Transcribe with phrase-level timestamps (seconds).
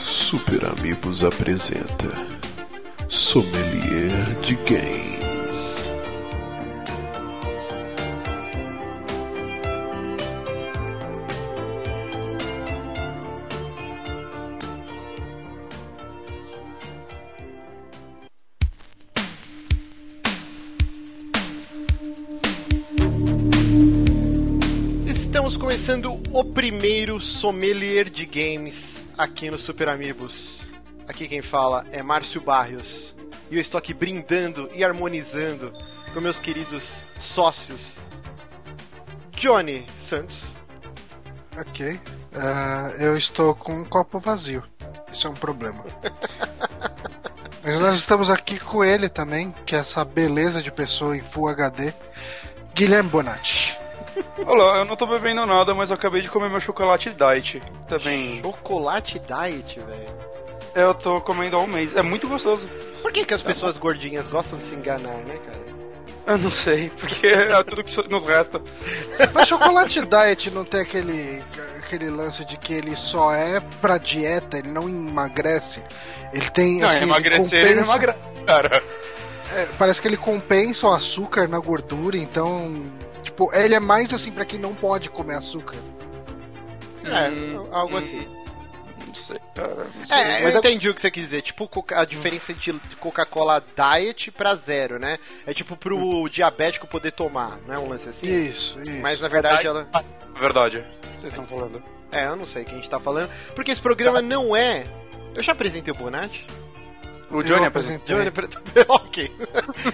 [0.00, 2.10] Super Amigos apresenta
[3.08, 5.23] Sommelier de Games.
[25.84, 30.66] Começando o primeiro sommelier de games aqui no Super Amigos.
[31.06, 33.14] Aqui quem fala é Márcio Barrios.
[33.50, 35.74] E eu estou aqui brindando e harmonizando
[36.14, 37.98] com meus queridos sócios.
[39.32, 40.46] Johnny Santos.
[41.54, 42.00] Ok.
[42.34, 44.64] Ah, eu estou com um copo vazio.
[45.12, 45.84] Isso é um problema.
[47.62, 51.48] Mas nós estamos aqui com ele também, que é essa beleza de pessoa em Full
[51.48, 51.92] HD,
[52.74, 53.63] Guilherme Bonatti.
[54.46, 57.62] Olá, eu não tô bebendo nada, mas eu acabei de comer meu chocolate diet.
[57.88, 58.40] Também.
[58.42, 60.14] Chocolate diet, velho.
[60.74, 61.94] Eu tô comendo há um mês.
[61.96, 62.66] É muito gostoso.
[63.00, 65.64] Por que, que as pessoas gordinhas gostam de se enganar, né, cara?
[66.26, 68.60] Eu não sei, porque é tudo que nos resta.
[69.32, 71.42] Mas chocolate diet não tem aquele,
[71.78, 75.82] aquele lance de que ele só é pra dieta, ele não emagrece.
[76.32, 76.80] Ele tem.
[76.80, 78.82] Não, assim, ele emagrecer ele compensa- emagrece, cara.
[79.54, 82.82] é, parece que ele compensa o açúcar na gordura, então.
[83.24, 85.76] Tipo, ele é mais assim pra quem não pode comer açúcar.
[87.04, 88.28] É, Hum, algo hum, assim.
[89.06, 89.86] Não sei, cara.
[89.96, 90.16] Não sei.
[90.16, 91.42] É, eu mas é- entendi o que você quis dizer.
[91.42, 95.18] Tipo, a diferença de Coca-Cola Diet pra zero, né?
[95.46, 98.26] É tipo pro diabético poder tomar, não é um lance assim?
[98.26, 98.92] Isso, isso.
[99.00, 99.88] Mas na verdade ela.
[100.38, 100.84] Verdade.
[101.20, 101.82] Vocês estão falando.
[102.10, 103.30] É, eu não sei o que a gente tá falando.
[103.54, 104.84] Porque esse programa não é.
[105.34, 106.46] Eu já apresentei o Bonatti?
[107.34, 108.16] O Johnny apresentou.
[108.16, 108.30] Johnny,
[108.88, 109.36] ok.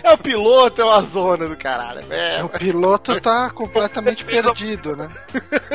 [0.03, 2.01] É o piloto, é uma zona do caralho.
[2.13, 5.11] É, O piloto tá completamente perdido, né?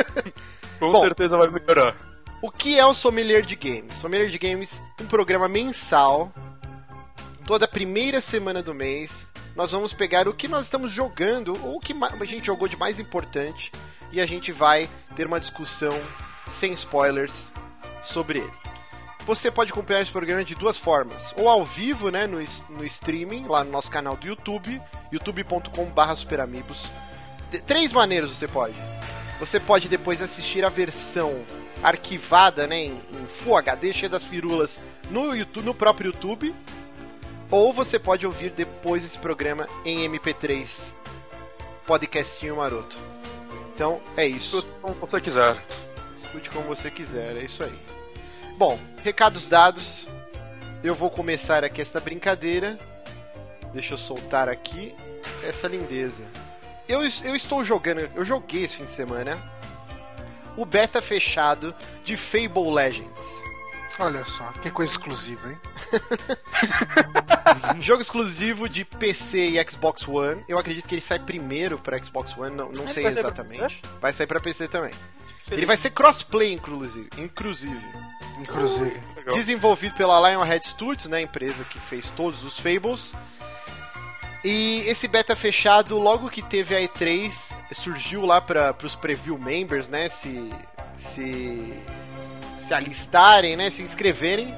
[0.80, 1.02] Com Bom.
[1.02, 1.96] certeza vai melhorar.
[2.42, 3.96] O que é o Sommelier de Games?
[3.96, 6.32] Sommelier de Games, um programa mensal.
[7.46, 9.26] Toda primeira semana do mês,
[9.56, 12.78] nós vamos pegar o que nós estamos jogando, ou o que a gente jogou de
[12.78, 13.72] mais importante,
[14.12, 15.98] e a gente vai ter uma discussão
[16.50, 17.52] sem spoilers
[18.04, 18.54] sobre ele.
[19.26, 22.38] Você pode acompanhar esse programa de duas formas, ou ao vivo, né, no,
[22.70, 24.80] no streaming, lá no nosso canal do YouTube,
[25.12, 26.88] youtube.com.br superamigos.
[27.50, 28.76] De- Três maneiras você pode.
[29.40, 31.44] Você pode depois assistir a versão
[31.84, 36.54] arquivada, né, em, em Full HD, cheia das firulas, no, YouTube, no próprio YouTube.
[37.50, 40.92] Ou você pode ouvir depois esse programa em MP3,
[41.86, 42.98] podcastinho maroto.
[43.74, 44.64] Então, é isso.
[44.82, 45.56] Como você quiser.
[46.24, 47.74] Escute como você quiser, é isso aí.
[48.58, 50.08] Bom, recados dados.
[50.82, 52.80] Eu vou começar aqui esta brincadeira.
[53.74, 54.96] Deixa eu soltar aqui
[55.44, 56.24] essa lindeza.
[56.88, 59.38] Eu, eu estou jogando, eu joguei esse fim de semana
[60.56, 63.44] o beta fechado de Fable Legends.
[64.00, 65.60] Olha só, que coisa exclusiva, hein?
[67.80, 70.44] Jogo exclusivo de PC e Xbox One.
[70.48, 73.82] Eu acredito que ele sai primeiro para Xbox One, não, não Ele sei exatamente.
[74.02, 74.94] Vai sair para PC também.
[75.52, 77.08] Ele vai ser crossplay, inclusive.
[77.18, 77.82] inclusive.
[78.40, 79.04] Inclusive.
[79.16, 79.36] Legal.
[79.36, 83.14] Desenvolvido pela Lionhead Studios, né, a empresa que fez todos os Fables.
[84.44, 89.88] E esse beta fechado, logo que teve a E3, surgiu lá para os preview members,
[89.88, 90.50] né, se,
[90.96, 91.74] se
[92.66, 94.54] se alistarem, né, se inscreverem.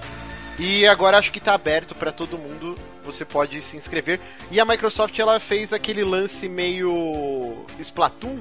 [0.58, 4.20] E agora acho que tá aberto para todo mundo, você pode se inscrever.
[4.50, 8.40] E a Microsoft ela fez aquele lance meio Splatoon,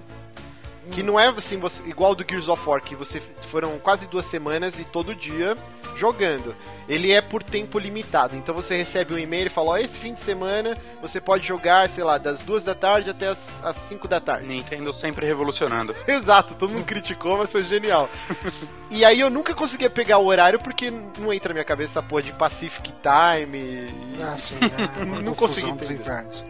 [0.91, 4.27] que não é assim, você, igual do Gears of War, que você foram quase duas
[4.27, 5.57] semanas e todo dia
[5.97, 6.55] jogando.
[6.89, 8.37] Ele é por tempo limitado.
[8.37, 11.89] Então você recebe um e-mail e fala, ó, esse fim de semana você pode jogar,
[11.89, 14.47] sei lá, das duas da tarde até as, as cinco da tarde.
[14.47, 15.95] Nintendo sempre revolucionando.
[16.07, 18.09] Exato, todo mundo criticou, mas foi genial.
[18.91, 22.03] e aí eu nunca conseguia pegar o horário porque não entra na minha cabeça a
[22.03, 23.59] porra de Pacific Time.
[23.59, 24.57] E, Ah, sim,
[25.01, 25.05] é.
[25.05, 26.01] Não consegui dos entender.
[26.01, 26.45] infernos.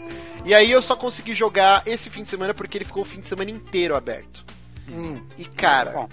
[0.46, 3.20] E aí eu só consegui jogar esse fim de semana porque ele ficou o fim
[3.20, 4.44] de semana inteiro aberto.
[4.88, 6.06] Hum, E cara,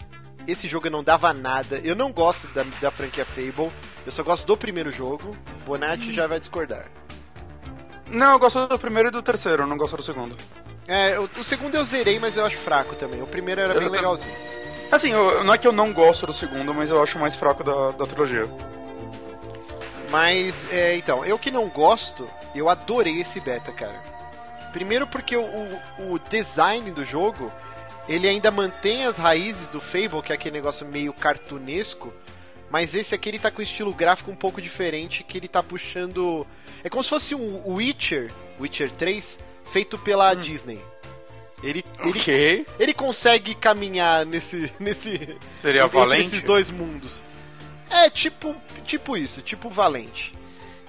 [0.48, 1.80] esse jogo não dava nada.
[1.84, 3.70] Eu não gosto da, da franquia Fable.
[4.06, 5.32] Eu só gosto do primeiro jogo.
[5.66, 6.86] Bonatti já vai discordar.
[8.10, 10.36] Não, eu gosto do primeiro e do terceiro, eu não gosto do segundo.
[10.88, 13.22] É, o, o segundo eu zerei, mas eu acho fraco também.
[13.22, 14.36] O primeiro era Eu bem tam- legalzinho.
[14.92, 17.34] Assim, eu- não é que eu não gosto do segundo, mas eu acho o mais
[17.36, 18.44] fraco da, da trilogia.
[20.12, 24.00] Mas, é, então, eu que não gosto, eu adorei esse beta, cara.
[24.74, 27.50] Primeiro porque o, o, o design do jogo,
[28.10, 32.14] ele ainda mantém as raízes do Fable, que é aquele negócio meio cartunesco,
[32.70, 35.62] mas esse aqui ele tá com um estilo gráfico um pouco diferente, que ele tá
[35.64, 36.46] puxando...
[36.84, 39.38] É como se fosse um Witcher, Witcher 3,
[39.72, 40.82] feito pela Disney.
[41.62, 42.68] Ele, ele, Ok.
[42.78, 44.70] ele consegue caminhar nesse.
[44.80, 46.22] nesse Seria entre valente?
[46.24, 47.22] esses dois mundos.
[47.90, 48.54] É tipo,
[48.86, 50.34] tipo isso, tipo Valente.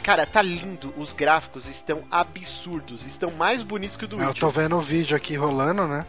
[0.04, 0.92] Cara, tá lindo.
[0.98, 3.06] Os gráficos estão absurdos.
[3.06, 4.40] Estão mais bonitos que o do Eu Witcher.
[4.40, 6.04] tô vendo o vídeo aqui rolando, né?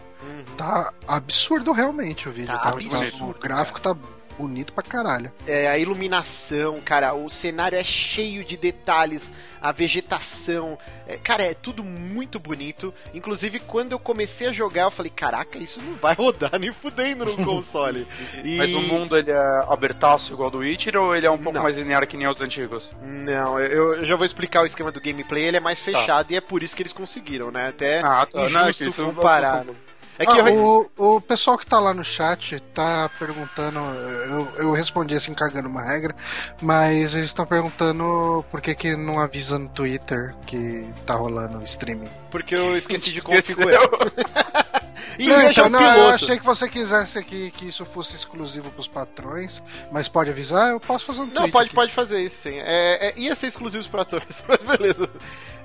[0.58, 2.48] Tá absurdo realmente o vídeo.
[2.48, 3.96] Tá Tá, absurdo, o gráfico tá
[4.38, 5.32] bonito pra caralho.
[5.48, 10.78] É, a iluminação, cara, o cenário é cheio de detalhes, a vegetação,
[11.08, 12.94] é, cara, é tudo muito bonito.
[13.14, 17.26] Inclusive, quando eu comecei a jogar, eu falei, caraca, isso não vai rodar nem fudendo
[17.26, 18.08] no console.
[18.44, 21.54] E- Mas o mundo ele é abertaço igual do Witcher ou ele é um pouco
[21.58, 21.64] Não.
[21.64, 22.92] mais linear que nem os antigos?
[23.02, 26.36] Não, eu, eu já vou explicar o esquema do gameplay, ele é mais fechado e
[26.36, 27.68] é por isso que eles conseguiram, né?
[27.70, 28.50] Até Ah, tá.
[28.50, 29.60] Não, é injusto comparar.
[29.62, 29.85] assusta.
[30.18, 33.80] É que Ah, eu- o, o pessoal que tá lá no chat tá perguntando.
[33.80, 36.16] Eu, eu respondi assim, cagando uma regra,
[36.62, 41.64] mas eles estão perguntando por que, que não avisa no Twitter que tá rolando o
[41.64, 42.08] streaming.
[42.32, 43.82] porque eu esqueci de configurar.
[45.18, 48.16] E não, veja então, o não, eu achei que você quisesse aqui que isso fosse
[48.16, 50.72] exclusivo pros patrões, mas pode avisar?
[50.72, 51.76] Eu posso fazer um Não, pode, aqui.
[51.76, 52.58] pode fazer isso, sim.
[52.60, 55.10] É, é, ia ser exclusivo para atores, mas beleza.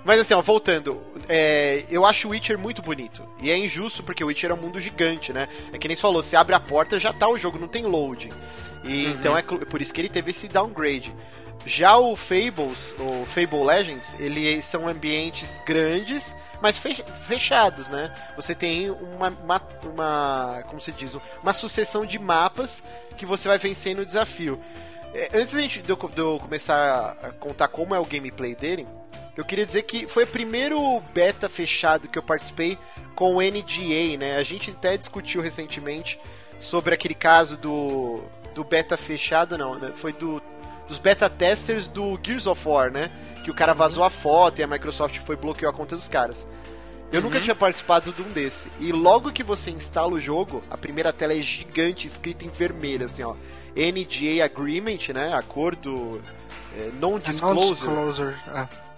[0.05, 1.01] Mas assim, ó, voltando.
[1.29, 3.23] é, eu acho o Witcher muito bonito.
[3.43, 5.49] E é injusto porque o Witcher é um mundo gigante, né?
[5.73, 7.85] É que nem você falou, você abre a porta já tá o jogo, não tem
[7.85, 8.29] load.
[8.85, 11.15] E então é cl- por isso que ele teve esse downgrade.
[11.67, 18.13] Já o Fables, o Fable Legends, eles são ambientes grandes, mas fe- fechados, né?
[18.37, 22.83] Você tem uma, uma, uma- como se diz, uma sucessão de mapas
[23.17, 24.61] que você vai vencendo o desafio.
[25.15, 28.55] É, Antes da gente, de, eu, de eu começar a contar como é o gameplay
[28.55, 28.87] dele,
[29.37, 32.79] eu queria dizer que foi o primeiro beta fechado que eu participei
[33.15, 34.37] com o NGA, né?
[34.37, 36.19] A gente até discutiu recentemente
[36.61, 38.23] sobre aquele caso do,
[38.55, 39.93] do beta fechado, não, né?
[39.97, 40.43] Foi do,
[40.91, 43.11] dos beta testers do Gears of War, né?
[43.45, 46.47] Que o cara vazou a foto e a Microsoft foi bloqueou a conta dos caras.
[47.13, 48.71] Eu nunca tinha participado de um desse.
[48.79, 53.07] E logo que você instala o jogo, a primeira tela é gigante, escrita em vermelho,
[53.07, 53.35] assim, ó.
[53.75, 55.33] NDA Agreement, né?
[55.33, 56.21] Acordo
[56.77, 57.87] é, É non-disclosure.
[57.87, 58.37] Non-disclosure.
[58.55, 58.90] é.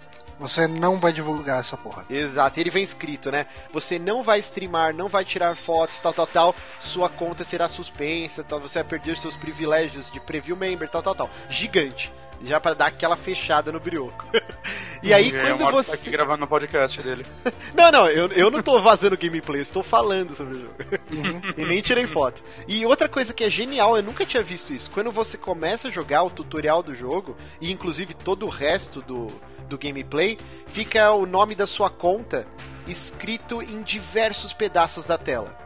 [0.43, 2.05] Você não vai divulgar essa porra.
[2.11, 3.47] Exato, ele vem escrito, né?
[3.73, 6.55] Você não vai streamar, não vai tirar fotos, tal, tal, tal.
[6.81, 8.59] Sua conta será suspensa, tal.
[8.59, 11.31] Você vai perder seus privilégios de preview member, tal, tal, tal.
[11.49, 12.13] Gigante.
[12.45, 14.25] Já pra dar aquela fechada no brioco.
[15.03, 15.95] e aí, é, quando o tá você.
[15.95, 17.25] aqui gravando no podcast dele.
[17.75, 20.75] Não, não, eu, eu não tô vazando gameplay, eu estou falando sobre o jogo.
[21.11, 21.41] Uhum.
[21.57, 22.45] e nem tirei foto.
[22.69, 24.91] E outra coisa que é genial, eu nunca tinha visto isso.
[24.91, 29.27] Quando você começa a jogar o tutorial do jogo, e inclusive todo o resto do,
[29.69, 32.47] do gameplay, fica o nome da sua conta
[32.87, 35.57] escrito em diversos pedaços da tela.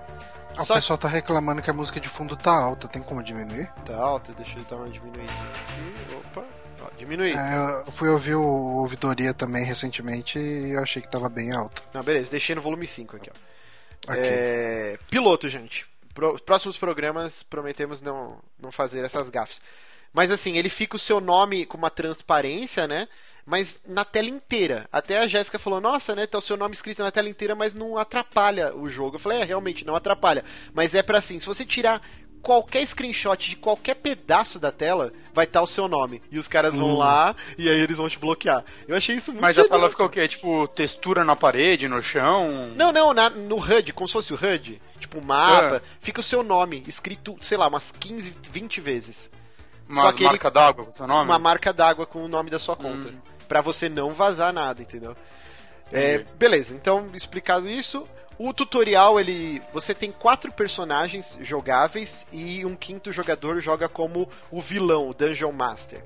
[0.58, 2.88] O Só pessoal tá reclamando que a música de fundo tá alta.
[2.88, 3.70] Tem como diminuir?
[3.84, 6.16] tá alta, deixa eu dar uma diminuída aqui.
[6.16, 6.44] Opa,
[6.96, 7.32] ó, diminuí.
[7.32, 11.82] É, eu fui ouvir o Ouvidoria também recentemente e eu achei que tava bem alto.
[11.92, 14.12] Não, beleza, deixei no volume 5 aqui, ó.
[14.12, 14.22] Ok.
[14.24, 15.86] É, piloto, gente.
[16.14, 19.60] Pro- próximos programas prometemos não, não fazer essas gafes.
[20.12, 23.06] Mas assim, ele fica o seu nome com uma transparência, né?
[23.44, 24.88] Mas na tela inteira.
[24.90, 26.26] Até a Jéssica falou: Nossa, né?
[26.26, 29.16] Tá o seu nome escrito na tela inteira, mas não atrapalha o jogo.
[29.16, 30.44] Eu falei: É, realmente não atrapalha.
[30.72, 32.02] Mas é pra assim: se você tirar
[32.46, 36.22] qualquer screenshot de qualquer pedaço da tela, vai estar o seu nome.
[36.30, 38.64] E os caras vão lá e aí eles vão te bloquear.
[38.86, 40.28] Eu achei isso muito Mas a tela fica o quê?
[40.28, 42.70] Tipo, textura na parede, no chão?
[42.76, 45.80] Não, não, na- no HUD, como se fosse o HUD, tipo mapa, É.
[46.00, 49.28] fica o seu nome escrito, sei lá, umas 15, 20 vezes.
[49.88, 51.24] Uma Só que marca d'água com seu nome?
[51.24, 53.08] Uma marca d'água com o nome da sua conta.
[53.08, 53.18] Hum.
[53.48, 55.16] Pra você não vazar nada, entendeu?
[55.92, 58.06] É, beleza, então explicado isso,
[58.38, 59.62] o tutorial ele.
[59.72, 65.52] Você tem quatro personagens jogáveis e um quinto jogador joga como o vilão, o Dungeon
[65.52, 66.02] Master.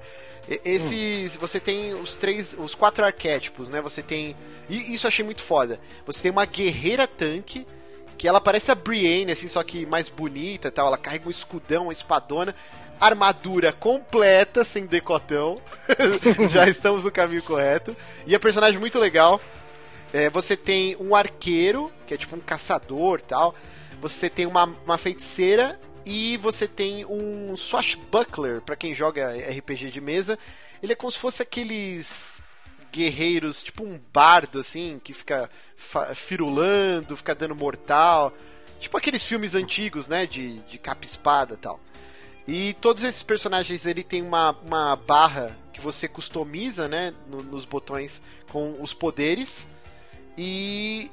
[0.64, 1.36] Esses.
[1.36, 2.54] Você tem os três.
[2.58, 3.80] os quatro arquétipos, né?
[3.80, 4.36] Você tem.
[4.68, 5.80] E isso eu achei muito foda.
[6.06, 7.66] Você tem uma guerreira tanque.
[8.16, 10.88] Que ela parece a Brienne, assim, só que mais bonita e tal.
[10.88, 12.54] Ela carrega um escudão, uma espadona.
[13.00, 15.58] Armadura completa, sem decotão.
[16.50, 17.96] Já estamos no caminho correto.
[18.26, 19.40] E a personagem muito legal.
[20.12, 23.54] É, você tem um arqueiro, que é tipo um caçador tal.
[24.00, 30.00] Você tem uma, uma feiticeira e você tem um swashbuckler, pra quem joga RPG de
[30.00, 30.38] mesa.
[30.82, 32.42] Ele é como se fosse aqueles
[32.90, 35.48] guerreiros, tipo um bardo, assim, que fica
[36.14, 38.32] firulando, fica dando mortal.
[38.80, 41.78] Tipo aqueles filmes antigos, né, de, de capa-espada tal.
[42.48, 47.64] E todos esses personagens ele tem uma, uma barra que você customiza, né, no- nos
[47.64, 49.68] botões com os poderes
[50.40, 51.10] e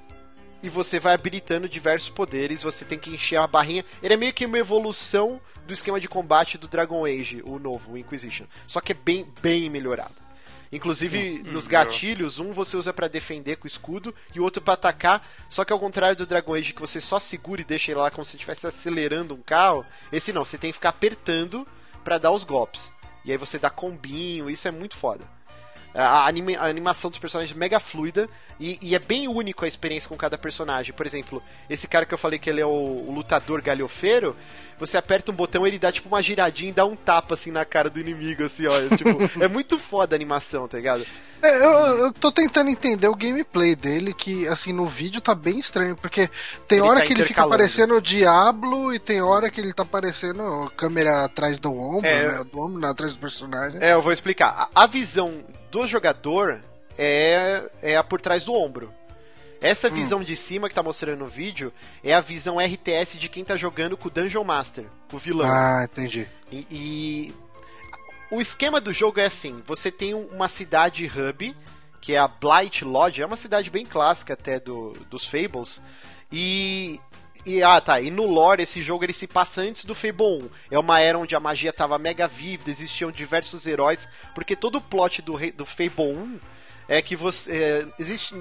[0.64, 3.86] e você vai habilitando diversos poderes, você tem que encher a barrinha.
[4.02, 7.92] Ele é meio que uma evolução do esquema de combate do Dragon Age, o novo,
[7.92, 8.46] o Inquisition.
[8.66, 10.16] Só que é bem, bem melhorado.
[10.72, 14.44] Inclusive, Hum, nos hum, gatilhos, um você usa pra defender com o escudo e o
[14.44, 15.30] outro pra atacar.
[15.48, 18.10] Só que ao contrário do Dragon Age, que você só segura e deixa ele lá
[18.10, 21.68] como se estivesse acelerando um carro, esse não, você tem que ficar apertando
[22.04, 22.92] pra dar os golpes.
[23.24, 25.37] E aí você dá combinho, isso é muito foda.
[26.00, 29.68] A, anima- a animação dos personagens é mega fluida e, e é bem único a
[29.68, 30.94] experiência com cada personagem.
[30.94, 34.36] Por exemplo, esse cara que eu falei que ele é o, o lutador galhofeiro,
[34.80, 37.66] você aperta um botão ele dá tipo uma giradinha e dá um tapa assim na
[37.66, 38.76] cara do inimigo, assim, ó.
[38.78, 39.10] É, tipo,
[39.44, 41.04] é muito foda a animação, tá ligado?
[41.42, 41.72] É, eu,
[42.06, 46.30] eu tô tentando entender o gameplay dele, que assim, no vídeo tá bem estranho, porque
[46.68, 49.74] tem Ele hora tá que ele fica parecendo o Diablo e tem hora que ele
[49.74, 52.38] tá parecendo câmera atrás do ombro, É.
[52.40, 52.44] né?
[52.52, 53.80] Do ombro, né, atrás do personagem.
[53.84, 54.70] É, eu vou explicar.
[54.74, 56.62] A, a visão do jogador
[56.98, 58.94] é, é a por trás do ombro.
[59.60, 63.44] Essa visão de cima que tá mostrando no vídeo é a visão RTS de quem
[63.44, 65.48] tá jogando com o Dungeon Master, com o vilão.
[65.50, 66.28] Ah, entendi.
[66.52, 67.36] E, e
[68.30, 71.56] o esquema do jogo é assim: você tem um- uma cidade hub,
[72.02, 75.82] que é a Blight Lodge, é uma cidade bem clássica até do, dos Fables.
[76.32, 77.00] E.
[77.48, 78.02] E, ah, tá.
[78.02, 80.50] E no lore, esse jogo ele se passa antes do Fable 1.
[80.70, 84.06] É uma era onde a magia tava mega vívida, existiam diversos heróis.
[84.36, 86.40] Porque todo o plot do, do Fable 1
[86.90, 87.52] é que você.
[87.56, 88.36] É, existe,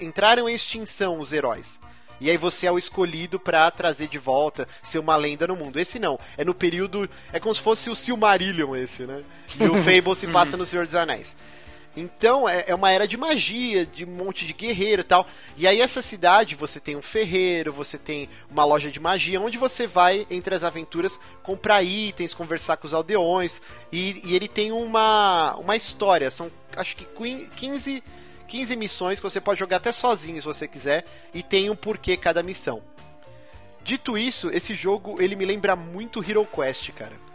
[0.00, 1.78] entraram em extinção os heróis.
[2.20, 5.78] E aí você é o escolhido pra trazer de volta, ser uma lenda no mundo.
[5.78, 6.18] Esse não.
[6.36, 7.08] É no período.
[7.32, 9.22] É como se fosse o Silmarillion esse, né?
[9.60, 11.36] E o Fable se passa no Senhor dos Anéis.
[11.96, 15.26] Então é, é uma era de magia, de um monte de guerreiro e tal.
[15.56, 19.58] E aí essa cidade você tem um ferreiro, você tem uma loja de magia, onde
[19.58, 23.60] você vai, entre as aventuras, comprar itens, conversar com os aldeões.
[23.90, 26.30] E, e ele tem uma, uma história.
[26.30, 27.04] São acho que
[27.56, 28.04] 15,
[28.46, 31.04] 15 missões que você pode jogar até sozinho se você quiser.
[31.34, 32.82] E tem um porquê cada missão.
[33.82, 37.29] Dito isso, esse jogo ele me lembra muito Hero Quest, cara.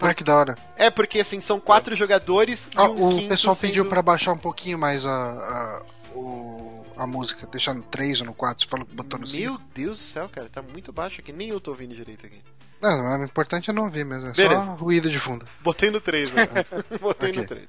[0.00, 0.54] Ah, que da hora.
[0.76, 4.32] É porque assim, são quatro jogadores e Ah, um o pessoal sendo- pediu pra baixar
[4.32, 5.82] um pouquinho mais a, a,
[6.14, 9.42] o- a música, deixar no 3 ou no 4, você falou que botou no 5.
[9.42, 12.40] Meu Deus do céu, cara, tá muito baixo aqui, nem eu tô ouvindo direito aqui.
[12.80, 14.64] Não, o importante é não ouvir mesmo, é Beleza.
[14.64, 15.46] só ruído de fundo.
[15.60, 16.48] Botei no 3, né?
[17.00, 17.46] Botei no Ok.
[17.46, 17.68] 3.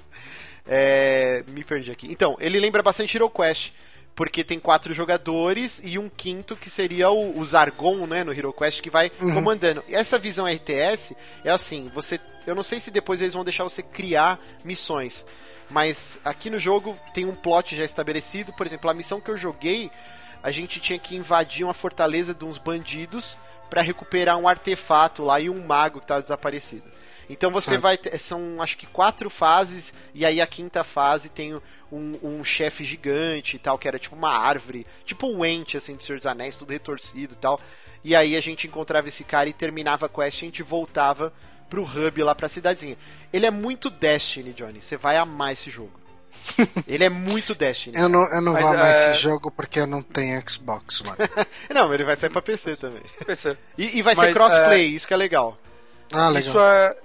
[0.65, 2.07] É, me perdi aqui.
[2.11, 3.71] Então, ele lembra bastante Hero Quest,
[4.15, 8.53] porque tem quatro jogadores e um quinto que seria o, o Zargon, né, no Hero
[8.53, 9.83] Quest, que vai comandando.
[9.87, 12.19] E essa visão RTS é assim, você.
[12.45, 15.25] Eu não sei se depois eles vão deixar você criar missões.
[15.69, 18.53] Mas aqui no jogo tem um plot já estabelecido.
[18.53, 19.89] Por exemplo, a missão que eu joguei,
[20.43, 23.37] a gente tinha que invadir uma fortaleza de uns bandidos
[23.69, 26.83] para recuperar um artefato lá e um mago que estava desaparecido.
[27.29, 27.81] Então você Certo.
[27.81, 31.53] vai ter, são acho que quatro fases e aí a quinta fase tem
[31.91, 35.95] um, um chefe gigante e tal que era tipo uma árvore, tipo um ente assim
[35.95, 37.59] do Senhor dos Anéis, tudo retorcido e tal.
[38.03, 41.31] E aí a gente encontrava esse cara e terminava a quest e a gente voltava
[41.69, 42.97] pro hub lá pra cidadezinha.
[43.31, 44.81] Ele é muito Destiny, Johnny.
[44.81, 45.99] Você vai amar esse jogo.
[46.87, 47.97] Ele é muito Destiny.
[47.97, 51.01] Eu não, eu não Mas, vou amar é- esse jogo porque eu não tenho Xbox,
[51.05, 51.17] mano.
[51.73, 53.01] Não, ele vai sair pra PC também.
[53.25, 53.55] PC.
[53.77, 55.57] E, e vai ser Mas, crossplay, isso que é legal.
[56.11, 56.49] Ah, legal.
[56.49, 56.97] Isso é.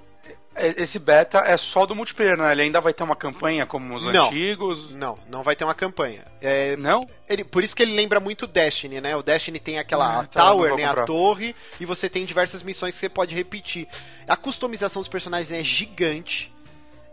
[0.59, 2.53] É- Esse beta é só do multiplayer, né?
[2.53, 4.27] Ele ainda vai ter uma campanha como os Não.
[4.27, 4.91] antigos.
[4.93, 6.25] Não, não vai ter uma campanha.
[6.41, 7.07] É, Não?
[7.29, 9.17] Ele, por isso que ele lembra muito Destiny, né?
[9.17, 10.85] O Destiny tem aquela Ah, tá, tower, né?
[10.85, 13.87] A torre, e você tem diversas missões que você pode repetir.
[14.27, 16.53] A customização dos personagens é gigante.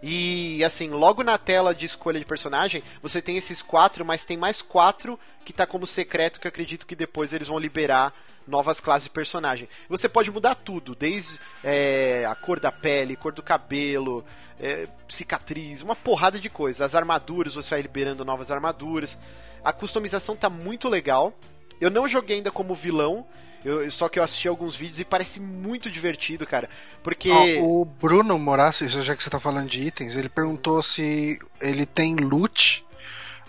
[0.08, 4.38] E assim, logo na tela de escolha de personagem, você tem esses quatro, mas tem
[4.38, 8.14] mais quatro que tá como secreto que acredito que depois eles vão liberar
[8.48, 9.68] novas classes de personagem.
[9.90, 14.24] Você pode mudar tudo, desde é, a cor da pele, cor do cabelo,
[14.60, 16.82] é, cicatriz, uma porrada de coisas.
[16.82, 19.18] As armaduras, você vai liberando novas armaduras.
[19.64, 21.34] A customização tá muito legal.
[21.82, 23.26] Eu não joguei ainda como vilão,
[23.66, 26.70] eu- só que eu assisti alguns vídeos e parece muito divertido, cara.
[27.04, 27.30] Porque.
[27.32, 31.86] Ó, o Bruno Morassi, já que você tá falando de itens, ele perguntou se ele
[31.86, 32.84] tem loot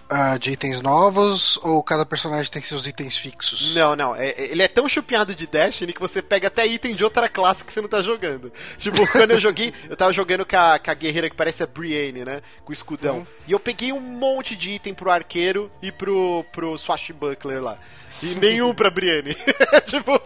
[0.09, 3.75] ah, de itens novos ou cada personagem tem seus itens fixos.
[3.75, 4.15] Não, não.
[4.15, 7.29] é- é- ele é tão chupinhado de Destiny que você pega até item de outra
[7.29, 8.53] classe que você não tá jogando.
[8.79, 11.67] Tipo, quando eu joguei, eu tava jogando com a, com a guerreira que parece a
[11.67, 12.41] Brienne, né?
[12.65, 13.27] Com o escudão.
[13.49, 17.77] E eu peguei um monte de item pro arqueiro e pro, pro swashbuckler lá.
[18.23, 19.37] E nenhum pra Brienne.
[19.87, 20.21] tipo,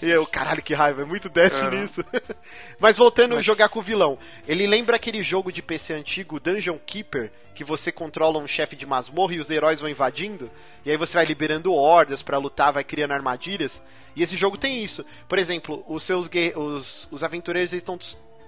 [0.00, 2.04] e eu, caralho, que raiva, é muito Destiny isso.
[2.78, 6.78] Mas voltando a jogar com o vilão, ele lembra aquele jogo de PC antigo, Dungeon
[6.84, 10.50] Keeper, que você controla um chefe de masmorra e os heróis vão invadindo,
[10.84, 13.82] e aí você vai liberando hordas pra lutar, vai criando armadilhas.
[14.14, 15.04] E esse jogo tem isso.
[15.28, 17.98] Por exemplo, os seus os, os aventureiros estão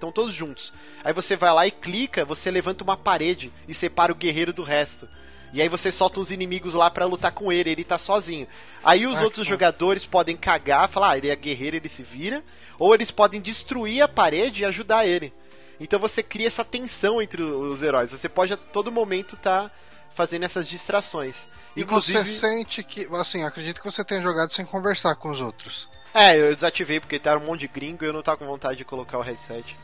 [0.04, 0.72] estão todos juntos.
[1.02, 4.62] Aí você vai lá e clica, você levanta uma parede e separa o guerreiro do
[4.62, 5.08] resto.
[5.54, 8.48] E aí você solta uns inimigos lá pra lutar com ele, ele tá sozinho.
[8.82, 12.42] Aí os Ah, outros jogadores podem cagar, falar, ah, ele é guerreiro, ele se vira,
[12.76, 15.32] ou eles podem destruir a parede e ajudar ele.
[15.78, 18.10] Então você cria essa tensão entre os heróis.
[18.10, 19.74] Você pode a todo momento estar tá
[20.12, 21.46] fazendo essas distrações.
[21.76, 22.18] E Inclusive...
[22.18, 25.88] você sente que, assim, acredito que você tenha jogado sem conversar com os outros.
[26.12, 28.78] É, eu desativei porque tá um monte de gringo e eu não tava com vontade
[28.78, 29.76] de colocar o headset.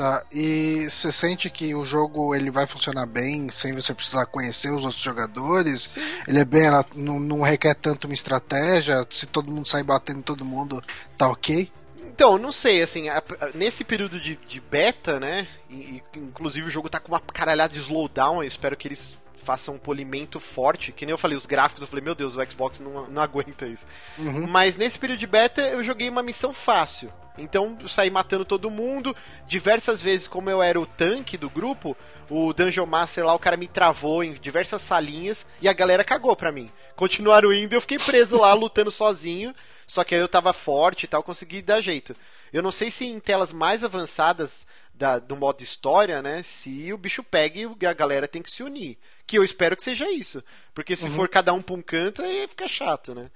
[0.00, 4.70] Tá, e você sente que o jogo ele vai funcionar bem sem você precisar conhecer
[4.70, 5.90] os outros jogadores?
[5.90, 6.00] Sim.
[6.26, 10.42] Ele é bem, não, não requer tanto uma estratégia, se todo mundo sair batendo todo
[10.42, 10.82] mundo,
[11.18, 11.70] tá ok?
[11.98, 13.08] Então, não sei, assim,
[13.54, 15.46] nesse período de, de beta, né?
[15.68, 19.14] E, e, inclusive o jogo tá com uma caralhada de slowdown, eu espero que eles
[19.44, 20.92] façam um polimento forte.
[20.92, 23.66] Que nem eu falei, os gráficos, eu falei, meu Deus, o Xbox não, não aguenta
[23.66, 23.86] isso.
[24.18, 24.46] Uhum.
[24.46, 27.12] Mas nesse período de beta eu joguei uma missão fácil.
[27.40, 29.14] Então eu saí matando todo mundo.
[29.46, 31.96] Diversas vezes, como eu era o tanque do grupo,
[32.28, 36.36] o Dungeon Master lá, o cara me travou em diversas salinhas e a galera cagou
[36.36, 36.70] pra mim.
[36.94, 39.54] Continuaram indo e eu fiquei preso lá lutando sozinho.
[39.86, 42.14] Só que aí eu tava forte e tal, consegui dar jeito.
[42.52, 46.42] Eu não sei se em telas mais avançadas da, do modo história, né?
[46.42, 48.98] Se o bicho pega e a galera tem que se unir.
[49.26, 50.44] Que eu espero que seja isso.
[50.74, 51.12] Porque se uhum.
[51.12, 53.30] for cada um pra um canto, aí fica chato, né?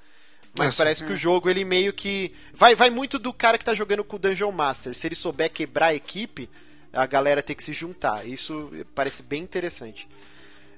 [0.57, 2.33] Mas parece que o jogo, ele meio que.
[2.53, 4.95] Vai, vai muito do cara que tá jogando com o Dungeon Master.
[4.95, 6.49] Se ele souber quebrar a equipe,
[6.93, 8.27] a galera tem que se juntar.
[8.27, 10.09] Isso parece bem interessante.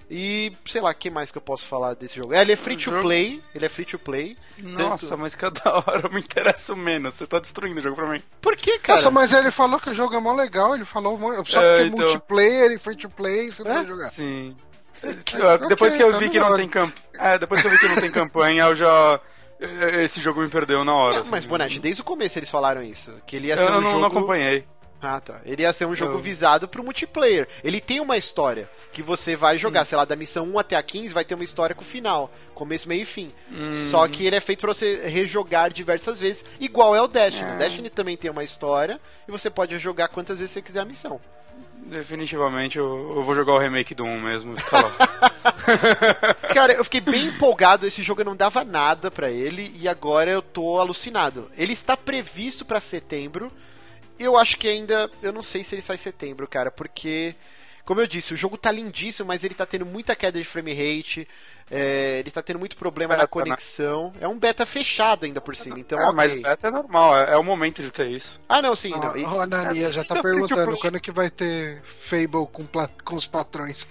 [0.08, 2.32] E, sei lá, o que mais que eu posso falar desse jogo?
[2.32, 3.00] É, ele é free to jogo...
[3.00, 4.36] play, ele é free to play.
[4.56, 5.20] Nossa, tanto...
[5.20, 7.14] mas cada hora eu me interesso menos.
[7.14, 8.22] Você tá destruindo o jogo pra mim.
[8.40, 8.98] Por que, cara?
[8.98, 11.88] Nossa, mas ele falou que o jogo é mó legal, ele falou só é, que
[11.88, 11.98] então...
[11.98, 13.64] multiplayer e free to play, você é?
[13.64, 14.06] vai jogar.
[14.06, 14.56] Sim.
[15.68, 16.94] depois okay, que eu tá vi que não tem camp...
[17.18, 19.20] É, depois que eu vi que não tem campanha, eu já
[19.60, 21.14] esse jogo me perdeu na hora.
[21.14, 21.30] Não, assim.
[21.30, 23.12] Mas, Bonete, desde o começo eles falaram isso.
[23.26, 24.00] Que ele ia ser eu um não, jogo...
[24.00, 24.64] não acompanhei.
[25.00, 25.40] Ah, tá.
[25.44, 26.18] Ele ia ser um jogo eu...
[26.18, 27.46] visado pro multiplayer.
[27.62, 29.84] Ele tem uma história que você vai jogar, hum.
[29.84, 32.30] sei lá, da missão 1 até a 15 vai ter uma história com o final,
[32.54, 33.30] começo, meio e fim.
[33.50, 33.72] Hum.
[33.90, 37.50] Só que ele é feito pra você rejogar diversas vezes, igual é o Destiny.
[37.50, 37.54] É.
[37.54, 40.84] O Destiny também tem uma história e você pode jogar quantas vezes você quiser a
[40.84, 41.20] missão.
[41.88, 44.56] Definitivamente eu, eu vou jogar o remake do 1 mesmo.
[44.56, 44.90] Tá
[46.52, 47.86] Cara, eu fiquei bem empolgado.
[47.86, 51.50] Esse jogo não dava nada para ele e agora eu tô alucinado.
[51.56, 53.52] Ele está previsto para setembro.
[54.18, 55.08] Eu acho que ainda.
[55.22, 57.34] Eu não sei se ele sai em setembro, cara, porque.
[57.84, 60.72] Como eu disse, o jogo tá lindíssimo, mas ele tá tendo muita queda de frame
[60.72, 61.28] rate.
[61.70, 63.28] É, ele tá tendo muito problema beta, na né?
[63.28, 64.12] conexão.
[64.14, 64.20] Né?
[64.20, 65.98] É um beta fechado ainda por cima, então.
[65.98, 66.14] É, okay.
[66.14, 68.40] mas beta é normal, é, é, o momento de ter isso.
[68.48, 68.92] Ah, não, sim.
[68.94, 69.16] Ah, não.
[69.16, 69.24] E...
[69.24, 72.64] O Anania já tá perguntando quando que vai ter Fable com,
[73.04, 73.88] com os patrões.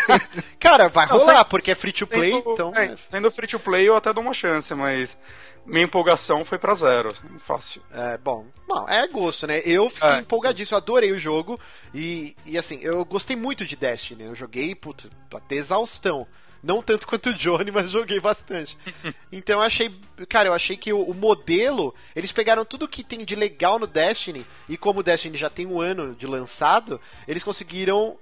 [0.60, 2.72] Cara, vai não, rolar, porque é free to play, sendo, então.
[2.74, 5.16] É, sendo free to play, eu até dou uma chance, mas
[5.64, 7.82] minha empolgação foi para zero, assim, fácil.
[7.90, 9.62] É, bom, bom, é gosto, né?
[9.64, 10.18] Eu fiquei é.
[10.18, 11.58] empolgadíssimo, adorei o jogo
[11.94, 16.26] e, e assim, eu gostei muito de Destiny, eu joguei, puta, até exaustão.
[16.64, 18.76] Não tanto quanto o Johnny, mas joguei bastante.
[19.30, 19.90] Então eu achei,
[20.28, 23.86] cara, eu achei que o, o, modelo, eles pegaram tudo que tem de legal no
[23.86, 28.16] Destiny e como o Destiny já tem um ano de lançado, eles conseguiram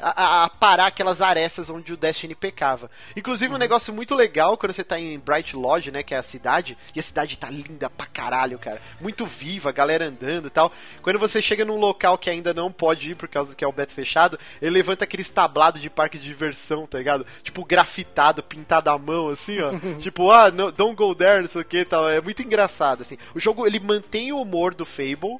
[0.00, 2.90] a, a, parar aquelas arestas onde o Destiny pecava.
[3.16, 3.58] Inclusive, um uhum.
[3.58, 6.02] negócio muito legal quando você tá em Bright Lodge, né?
[6.02, 8.80] Que é a cidade, e a cidade tá linda pra caralho, cara.
[9.00, 10.70] Muito viva, a galera andando e tal.
[11.02, 13.72] Quando você chega num local que ainda não pode ir por causa que é o
[13.72, 17.26] beto fechado, ele levanta aqueles tablados de parque de diversão, tá ligado?
[17.42, 19.70] Tipo, grafitado, pintado à mão, assim, ó.
[20.00, 22.08] tipo, ah, no, don't go there, não sei o que tal.
[22.08, 23.16] É muito engraçado, assim.
[23.34, 25.38] O jogo, ele mantém o humor do Fable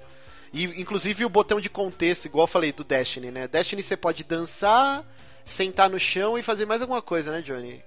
[0.52, 3.48] e inclusive o botão de contexto, igual eu falei do Destiny, né?
[3.48, 5.04] Destiny você pode dançar,
[5.44, 7.82] sentar no chão e fazer mais alguma coisa, né, Johnny?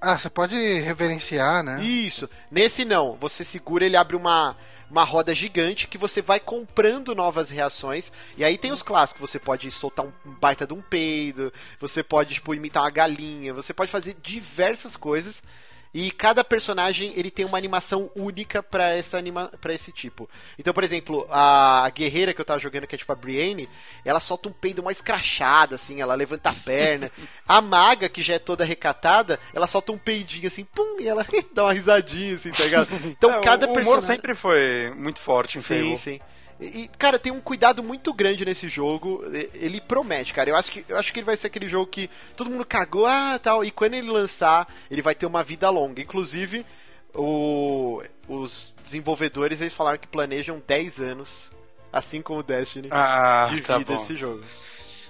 [0.00, 1.82] Ah, você pode reverenciar, né?
[1.82, 2.28] Isso.
[2.50, 3.16] Nesse não.
[3.16, 4.56] Você segura, ele abre uma,
[4.88, 8.12] uma roda gigante que você vai comprando novas reações.
[8.36, 9.28] E aí tem os clássicos.
[9.28, 11.52] Você pode soltar um baita de um peido.
[11.80, 13.52] Você pode, tipo, imitar uma galinha.
[13.52, 15.42] Você pode fazer diversas coisas.
[15.92, 20.28] E cada personagem ele tem uma animação única para essa anima para esse tipo.
[20.58, 23.68] Então, por exemplo, a guerreira que eu tava jogando, que é tipo a Brienne,
[24.04, 27.10] ela solta um peido mais crachado, assim, ela levanta a perna.
[27.46, 31.24] a maga, que já é toda recatada, ela solta um peidinho assim, pum, e ela
[31.52, 32.88] dá uma risadinha, assim, tá ligado?
[33.06, 34.06] Então, é, cada o personagem.
[34.06, 35.98] sempre foi muito forte em Sim, Fable.
[35.98, 36.20] sim.
[36.60, 39.24] E, cara, tem um cuidado muito grande nesse jogo.
[39.54, 40.50] Ele promete, cara.
[40.50, 43.06] Eu acho que, eu acho que ele vai ser aquele jogo que todo mundo cagou,
[43.06, 43.64] ah, tal.
[43.64, 46.02] E quando ele lançar, ele vai ter uma vida longa.
[46.02, 46.66] Inclusive,
[47.14, 51.52] o, os desenvolvedores eles falaram que planejam 10 anos,
[51.92, 54.42] assim como o Destiny, ah, de tá vida desse jogo.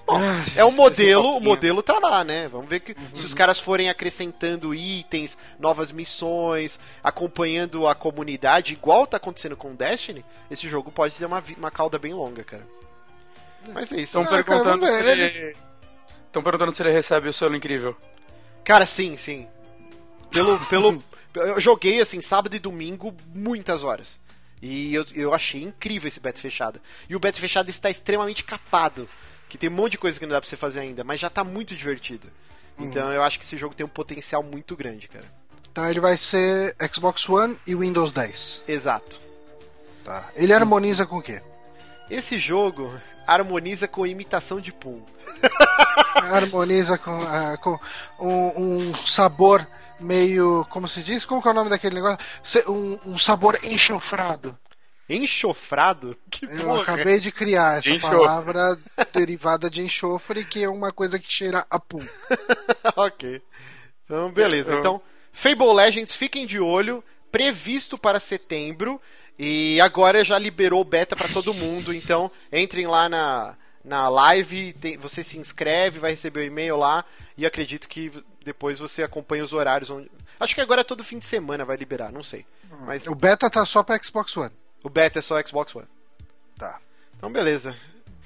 [0.08, 2.48] Bom, ah, é o modelo, o modelo tá lá, né?
[2.48, 3.08] Vamos ver que uhum.
[3.14, 9.74] se os caras forem acrescentando itens, novas missões, acompanhando a comunidade, igual tá acontecendo com
[9.74, 12.66] Destiny, esse jogo pode ter uma, uma cauda bem longa, cara.
[13.74, 14.18] Mas é isso.
[14.18, 15.56] Estão ah, perguntando cara, se ele...
[16.26, 17.94] Estão perguntando se ele recebe o selo incrível.
[18.64, 19.46] Cara, sim, sim.
[20.30, 24.18] Pelo, pelo, eu joguei assim sábado e domingo muitas horas.
[24.62, 26.80] E eu, eu achei incrível esse beta fechado.
[27.10, 29.06] E o beta fechado está extremamente capado.
[29.48, 31.30] Que tem um monte de coisa que não dá pra você fazer ainda, mas já
[31.30, 32.28] tá muito divertido.
[32.78, 35.24] Então eu acho que esse jogo tem um potencial muito grande, cara.
[35.70, 38.62] Então ele vai ser Xbox One e Windows 10.
[38.68, 39.20] Exato.
[40.04, 40.30] Tá.
[40.34, 41.42] Ele harmoniza com o quê?
[42.10, 42.92] Esse jogo
[43.26, 45.02] harmoniza com imitação de Pum.
[46.16, 47.78] harmoniza com, uh, com
[48.18, 49.66] um, um, sabor
[50.00, 50.64] meio.
[50.70, 51.24] Como se diz?
[51.24, 52.18] Como que é o nome daquele negócio?
[52.66, 54.56] Um, um sabor enxofrado.
[55.08, 56.16] Enxofrado?
[56.30, 56.82] Que Eu porra.
[56.82, 58.78] acabei de criar essa de palavra
[59.12, 62.06] derivada de enxofre, que é uma coisa que cheira a pum.
[62.94, 63.40] ok.
[64.04, 64.74] Então, beleza.
[64.74, 65.00] Então,
[65.32, 67.02] Fable Legends, fiquem de olho.
[67.32, 69.00] Previsto para setembro.
[69.38, 71.94] E agora já liberou o beta para todo mundo.
[71.94, 74.72] Então, entrem lá na, na live.
[74.74, 77.04] Tem, você se inscreve, vai receber o e-mail lá.
[77.36, 78.10] E acredito que
[78.44, 79.90] depois você acompanha os horários.
[79.90, 80.10] Onde...
[80.40, 82.44] Acho que agora é todo fim de semana vai liberar, não sei.
[82.80, 83.06] Mas...
[83.06, 84.52] O beta tá só para Xbox One.
[84.82, 85.88] O beta é só Xbox One.
[86.56, 86.80] Tá.
[87.16, 87.76] Então, beleza.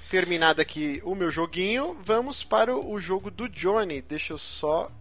[0.09, 4.01] Terminado aqui o meu joguinho, vamos para o jogo do Johnny.
[4.01, 4.91] Deixa eu só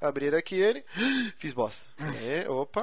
[0.00, 0.84] abrir aqui ele.
[1.38, 1.86] Fiz bosta.
[2.22, 2.82] É, opa.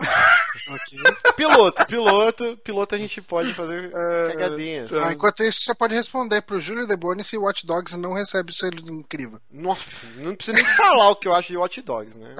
[1.35, 2.57] piloto, piloto.
[2.63, 4.93] Piloto a gente pode fazer uh, cagadinhas.
[4.93, 8.55] Ah, enquanto isso, você pode responder pro Júlio Deboni se Watch Dogs não recebe o
[8.55, 9.39] selo incrível.
[9.51, 12.35] Nossa, não precisa nem falar o que eu acho de Watch Dogs, né?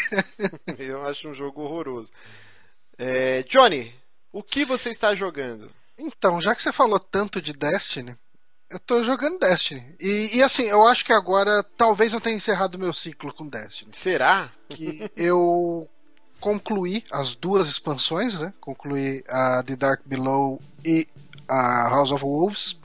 [0.78, 2.10] eu acho um jogo horroroso.
[2.96, 3.92] É, Johnny,
[4.34, 5.70] o que você está jogando?
[5.96, 8.16] Então, já que você falou tanto de Destiny,
[8.68, 9.94] eu tô jogando Destiny.
[10.00, 13.92] E, e, assim, eu acho que agora talvez eu tenha encerrado meu ciclo com Destiny.
[13.94, 14.50] Será?
[14.68, 15.88] Que eu
[16.40, 18.52] concluí as duas expansões, né?
[18.60, 21.06] Concluí a The Dark Below e
[21.48, 22.76] a House of Wolves.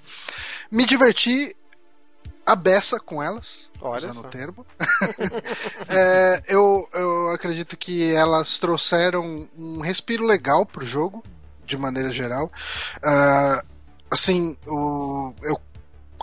[0.70, 1.56] Me diverti
[2.46, 4.28] a beça com elas, Olha usando só.
[4.28, 4.66] o termo.
[5.90, 11.24] é, eu, eu acredito que elas trouxeram um respiro legal pro jogo
[11.70, 12.52] de maneira geral.
[12.98, 13.68] Uh,
[14.12, 15.60] assim, o, eu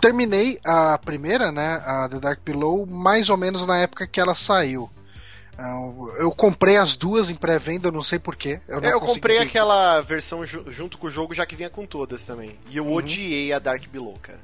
[0.01, 4.35] terminei a primeira, né, a The Dark Below, mais ou menos na época que ela
[4.35, 4.89] saiu.
[5.57, 8.61] Uh, eu comprei as duas em pré-venda, não sei porquê.
[8.67, 11.83] Eu, é, eu comprei aquela versão ju junto com o jogo, já que vinha com
[11.83, 12.59] todas também.
[12.69, 12.93] E eu uhum.
[12.93, 14.39] odiei a Dark Below, cara.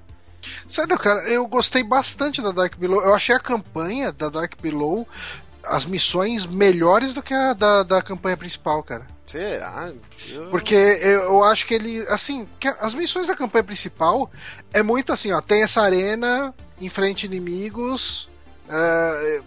[0.67, 3.01] Sério, cara, eu gostei bastante da Dark Below.
[3.03, 5.07] Eu achei a campanha da Dark Below,
[5.63, 9.05] as missões melhores do que a da, da campanha principal, cara.
[9.33, 9.91] Será?
[10.29, 10.45] Eu...
[10.51, 14.31] Porque eu acho que ele, assim, que as missões da campanha principal
[14.71, 18.29] é muito assim, ó, tem essa arena, enfrente inimigos,
[18.69, 19.43] uh,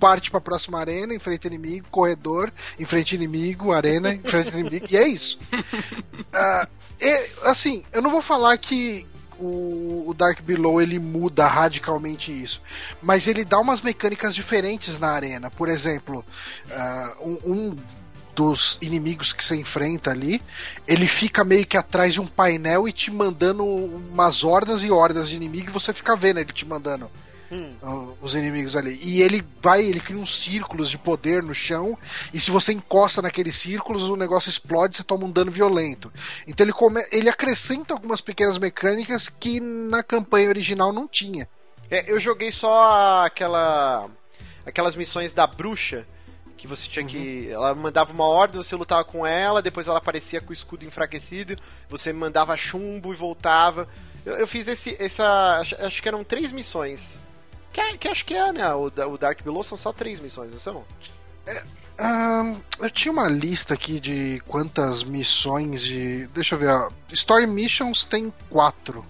[0.00, 5.06] parte para a próxima arena, enfrente inimigo, corredor, enfrente inimigo, arena, enfrente inimigo, e é
[5.06, 5.38] isso.
[5.52, 6.68] Uh,
[7.00, 9.06] e, assim, eu não vou falar que
[9.38, 12.60] o, o, Dark Below ele muda radicalmente isso,
[13.00, 15.52] mas ele dá umas mecânicas diferentes na arena.
[15.52, 16.24] Por exemplo,
[16.68, 17.76] uh, um, um
[18.34, 20.42] dos inimigos que você enfrenta ali,
[20.86, 25.28] ele fica meio que atrás de um painel e te mandando umas hordas e hordas
[25.28, 27.10] de inimigos e você fica vendo ele te mandando
[27.50, 28.14] hum.
[28.20, 28.98] os inimigos ali.
[29.02, 31.96] E ele vai, ele cria uns círculos de poder no chão
[32.32, 36.12] e se você encosta naqueles círculos o negócio explode e você toma um dano violento.
[36.46, 41.48] Então ele, come, ele acrescenta algumas pequenas mecânicas que na campanha original não tinha.
[41.90, 44.08] É, eu joguei só aquela
[44.66, 46.06] aquelas missões da bruxa
[46.56, 47.10] que você tinha uhum.
[47.10, 47.50] que.
[47.50, 51.56] Ela mandava uma ordem, você lutava com ela, depois ela aparecia com o escudo enfraquecido,
[51.88, 53.88] você mandava chumbo e voltava.
[54.24, 55.62] Eu, eu fiz esse, essa.
[55.80, 57.18] Acho que eram três missões.
[57.72, 58.72] Que, que acho que é, né?
[58.74, 60.84] O, o Dark Below são só três missões, não são?
[61.46, 61.64] É,
[62.00, 66.26] um, eu tinha uma lista aqui de quantas missões de.
[66.28, 66.90] Deixa eu ver, ó.
[67.10, 69.04] Story Missions tem quatro.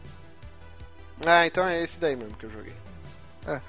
[1.24, 2.74] Ah, então é esse daí mesmo que eu joguei.
[3.46, 3.60] É.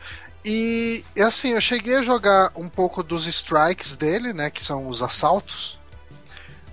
[0.45, 4.51] E assim, eu cheguei a jogar um pouco dos strikes dele, né?
[4.51, 5.79] Que são os assaltos.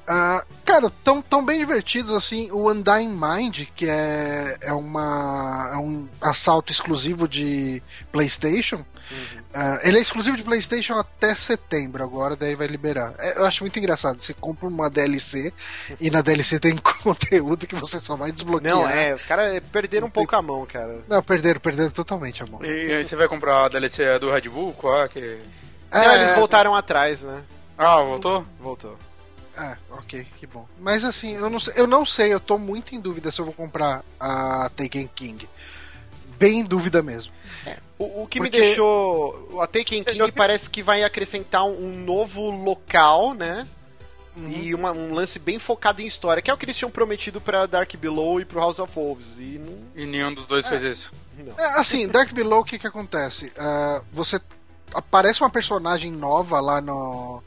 [0.03, 2.51] Uh, cara, tão, tão bem divertidos assim.
[2.51, 8.85] O Undying Mind, que é, é, uma, é um assalto exclusivo de PlayStation.
[9.13, 9.41] Uhum.
[9.55, 13.15] Uh, ele é exclusivo de PlayStation até setembro agora, daí vai liberar.
[13.19, 14.23] É, eu acho muito engraçado.
[14.23, 15.53] Você compra uma DLC
[16.01, 18.75] e na DLC tem conteúdo que você só vai desbloquear.
[18.75, 21.01] Não, é, os caras perderam um pouco a mão, cara.
[21.07, 22.65] Não, perderam, perderam totalmente a mão.
[22.65, 24.73] E aí você vai comprar a DLC do Red Bull?
[24.73, 25.39] Qual é que.
[25.91, 27.43] É, Não, eles voltaram atrás, né?
[27.77, 28.47] Ah, voltou?
[28.59, 28.97] Voltou.
[29.57, 30.67] Ah, ok, que bom.
[30.81, 33.53] Mas assim, eu não, eu não sei, eu tô muito em dúvida se eu vou
[33.53, 35.47] comprar a Taken King.
[36.43, 37.33] Bem em dúvida mesmo.
[37.67, 37.77] É.
[37.99, 38.59] O, o, que Porque...
[38.59, 39.61] me deixou.
[39.61, 40.33] A Taken King eu...
[40.33, 43.67] parece que vai acrescentar um novo local, né?
[44.37, 44.51] Uhum.
[44.51, 47.41] E uma, um lance bem focado em história, que é o que eles tinham prometido
[47.41, 49.29] para Dark Below e pro House of Wolves.
[49.39, 49.79] E, não...
[49.95, 50.69] e nenhum dos dois é.
[50.71, 51.13] fez isso.
[51.59, 53.47] É, assim, Dark Below, o que que acontece?
[53.49, 54.41] Uh, você
[54.95, 57.43] aparece uma personagem nova lá no,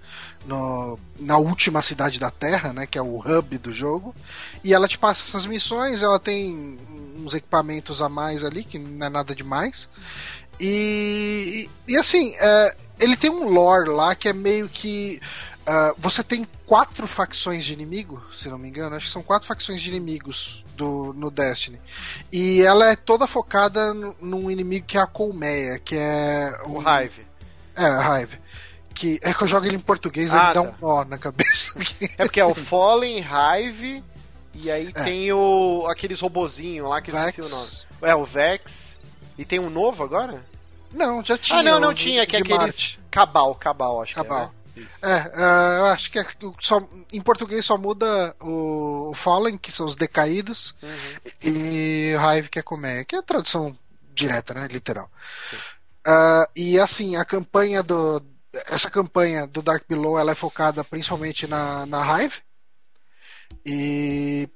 [0.45, 2.86] no, na última cidade da Terra, né?
[2.86, 4.15] Que é o hub do jogo.
[4.63, 6.77] E ela te passa essas missões, ela tem
[7.15, 9.89] uns equipamentos a mais ali, que não é nada demais.
[10.60, 15.21] E, e, assim, é, ele tem um lore lá que é meio que.
[15.67, 19.47] Uh, você tem quatro facções de inimigo, se não me engano, acho que são quatro
[19.47, 21.82] facções de inimigos do, no Destiny.
[22.32, 26.54] E ela é toda focada no, num inimigo que é a Colmeia, que é.
[26.67, 27.25] Um, o Hive.
[27.75, 28.39] É, a Hive.
[28.93, 30.62] Que é que eu jogo ele em português, ah, ele dá tá.
[30.62, 31.78] um nó na cabeça.
[32.17, 34.04] é porque é o Fallen, Hive,
[34.55, 35.03] e aí é.
[35.03, 37.71] tem o aqueles robozinhos lá que eu esqueci o nome.
[38.01, 38.97] É, o Vex.
[39.37, 40.43] E tem um novo agora?
[40.91, 41.59] Não, já tinha.
[41.59, 42.97] Ah, não, não tinha, que é aqueles.
[43.11, 44.47] Cabal, Cabal, acho Cabal.
[44.47, 44.81] que é.
[44.81, 44.87] Né?
[45.01, 46.25] É, uh, eu acho que é,
[46.59, 50.89] só, em português só muda o, o Fallen, que são os decaídos, uhum.
[51.43, 53.77] e o Hive, que é comer, que é a tradução
[54.13, 54.67] direta, né?
[54.67, 55.09] Literal.
[56.07, 58.21] Uh, e assim, a campanha do.
[58.67, 62.41] Essa campanha do Dark Below ela é focada principalmente na, na Hive.
[63.65, 64.49] E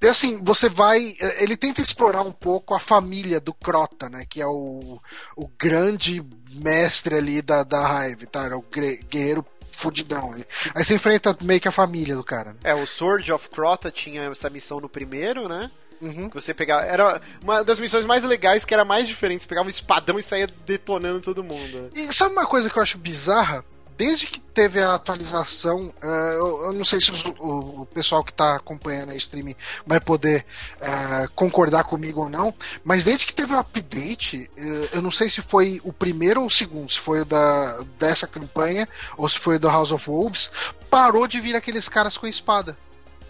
[0.00, 1.14] e assim, você vai.
[1.38, 4.26] Ele tenta explorar um pouco a família do Crota, né?
[4.28, 5.00] Que é o,
[5.34, 8.46] o grande mestre ali da, da Hive, tá?
[8.46, 8.64] É o
[9.08, 10.46] guerreiro fudidão ali.
[10.74, 12.52] Aí você enfrenta meio que a família do cara.
[12.52, 12.58] Né?
[12.64, 15.70] É, o Sword of Crota tinha essa missão no primeiro, né?
[16.00, 16.28] Uhum.
[16.28, 16.84] Que você pegava.
[16.84, 19.42] Era uma das missões mais legais que era mais diferente.
[19.42, 21.90] Você pegava um espadão e saía detonando todo mundo.
[21.94, 23.64] E sabe uma coisa que eu acho bizarra?
[23.96, 28.30] Desde que teve a atualização, uh, eu, eu, não sei se o, o pessoal que
[28.30, 29.56] está acompanhando a streaming
[29.86, 30.44] vai poder
[30.76, 32.54] uh, concordar comigo ou não,
[32.84, 36.46] mas desde que teve o update, uh, eu não sei se foi o primeiro ou
[36.46, 40.08] o segundo, se foi o da, dessa campanha ou se foi o do House of
[40.08, 40.50] Wolves,
[40.90, 42.76] parou de vir aqueles caras com espada.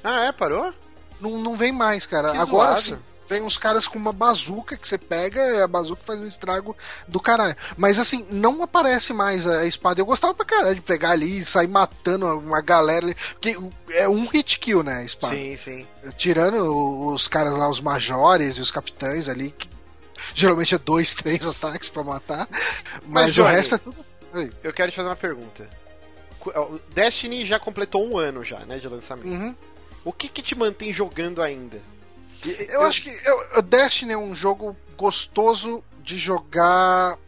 [0.03, 0.33] Ah, é?
[0.33, 0.73] Parou?
[1.21, 2.33] Não, não vem mais, cara.
[2.33, 2.97] Que Agora sim
[3.29, 6.77] vem uns caras com uma bazuca que você pega e a bazuca faz um estrago
[7.07, 7.57] do caralho.
[7.77, 10.01] Mas assim, não aparece mais a espada.
[10.01, 13.15] Eu gostava pra caralho de pegar ali e sair matando uma galera.
[13.33, 13.57] Porque
[13.91, 14.99] é um hit kill, né?
[14.99, 15.35] A espada.
[15.35, 15.87] Sim, sim.
[16.17, 19.69] Tirando os caras lá, os majores e os capitães ali, que
[20.35, 22.49] geralmente é dois, três ataques para matar.
[23.03, 24.07] Mas, mas Johnny, o resto é tudo.
[24.63, 25.69] Eu quero te fazer uma pergunta.
[26.95, 29.27] Destiny já completou um ano já, né, de lançamento.
[29.29, 29.55] Uhum.
[30.05, 31.81] O que que te mantém jogando ainda?
[32.45, 33.11] Eu, acho que
[33.55, 37.19] eu, Destiny é um jogo gostoso de jogar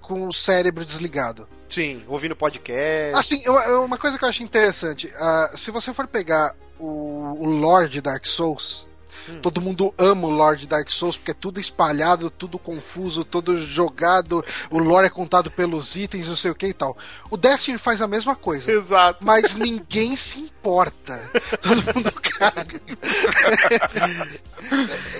[0.00, 1.48] com o cérebro desligado.
[1.68, 3.16] Sim, ouvindo podcast.
[3.18, 3.48] Assim,
[3.84, 8.26] uma coisa que eu acho interessante, uh, se você for pegar o, o Lord Dark
[8.26, 8.86] Souls,
[9.30, 9.40] Hum.
[9.40, 14.44] Todo mundo ama o Lord Dark Souls porque é tudo espalhado, tudo confuso, todo jogado.
[14.70, 16.96] O lore é contado pelos itens, não sei o que e tal.
[17.30, 18.70] O Destiny faz a mesma coisa.
[18.70, 19.24] Exato.
[19.24, 21.30] Mas ninguém se importa.
[21.60, 22.80] Todo mundo caga.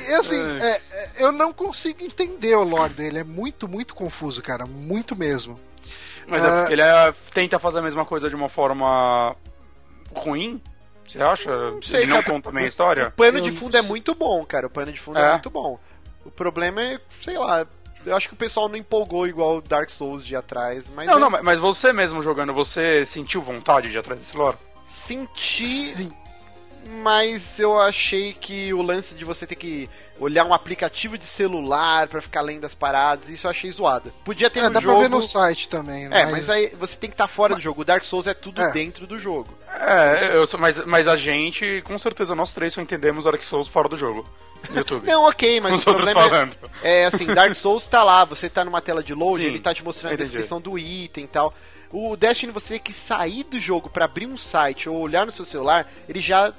[0.09, 3.19] e assim, é, é, eu não consigo entender o lore dele.
[3.19, 4.67] É muito, muito confuso, cara.
[4.67, 5.59] Muito mesmo.
[6.27, 9.35] Mas é, uh, ele é, tenta fazer a mesma coisa de uma forma
[10.15, 10.61] ruim?
[11.11, 11.51] Você acha?
[11.51, 13.09] Não sei, Ele não conta também a história?
[13.09, 14.69] O pano de fundo é muito bom, cara.
[14.69, 15.79] O pano de fundo é, é muito bom.
[16.25, 17.67] O problema é, sei lá,
[18.07, 21.07] eu acho que o pessoal não empolgou igual o Dark Souls de atrás, mas.
[21.07, 21.19] Não, é...
[21.19, 24.57] não, mas você mesmo jogando, você sentiu vontade de ir atrás desse lore?
[24.85, 25.67] Senti.
[25.67, 26.13] Sim.
[27.03, 29.89] Mas eu achei que o lance de você ter que
[30.21, 34.13] olhar um aplicativo de celular para ficar lendo as paradas, isso eu achei zoado.
[34.23, 34.95] Podia ter é, um dá jogo...
[34.95, 36.05] pra ver no site também.
[36.07, 37.63] É, mas, mas aí você tem que estar tá fora mas...
[37.63, 37.81] do jogo.
[37.81, 38.71] O Dark Souls é tudo é.
[38.71, 39.49] dentro do jogo.
[39.69, 43.69] É, eu sou, mas, mas a gente, com certeza, nós três só entendemos Dark Souls
[43.69, 44.29] fora do jogo.
[44.69, 45.07] No YouTube.
[45.09, 46.55] Não, ok, mas Os o outros falando.
[46.83, 49.61] É, é, assim, Dark Souls tá lá, você tá numa tela de load, Sim, ele
[49.61, 50.23] tá te mostrando entendi.
[50.23, 51.55] a descrição do item e tal.
[51.91, 55.33] O Destiny, você tem que sair do jogo para abrir um site ou olhar no
[55.33, 56.53] seu celular, ele já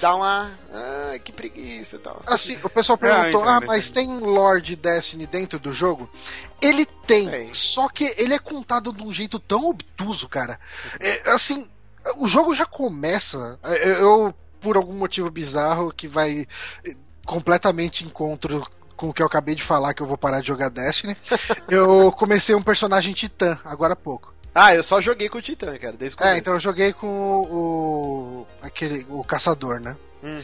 [0.00, 0.50] dá uma.
[0.72, 2.22] Ah, que preguiça e tal.
[2.26, 6.08] Assim, o pessoal perguntou: ah, mas tem Lord Destiny dentro do jogo?
[6.60, 7.50] Ele tem, é.
[7.52, 10.58] só que ele é contado de um jeito tão obtuso, cara.
[11.00, 11.68] É, assim,
[12.16, 13.58] o jogo já começa.
[13.62, 16.46] É, eu, por algum motivo bizarro que vai
[17.24, 20.70] completamente encontro com o que eu acabei de falar, que eu vou parar de jogar
[20.70, 21.16] Destiny,
[21.70, 24.34] eu comecei um personagem titã, agora há pouco.
[24.60, 27.06] Ah, eu só joguei com o Titã, cara, desde o É, então eu joguei com
[27.06, 28.46] o.
[28.60, 29.06] aquele.
[29.08, 29.96] o caçador, né?
[30.22, 30.42] Uhum.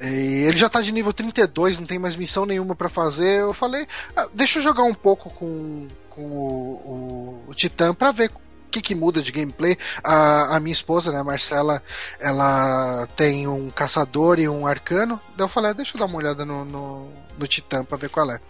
[0.00, 3.40] E ele já tá de nível 32, não tem mais missão nenhuma para fazer.
[3.40, 8.12] Eu falei, ah, deixa eu jogar um pouco com, com o, o, o Titã pra
[8.12, 8.30] ver
[8.70, 9.76] que, que muda de gameplay.
[10.02, 11.82] A, a minha esposa, né, a Marcela,
[12.18, 15.20] ela tem um caçador e um arcano.
[15.36, 18.10] Daí eu falei, ah, deixa eu dar uma olhada no, no, no Titã pra ver
[18.10, 18.40] qual é.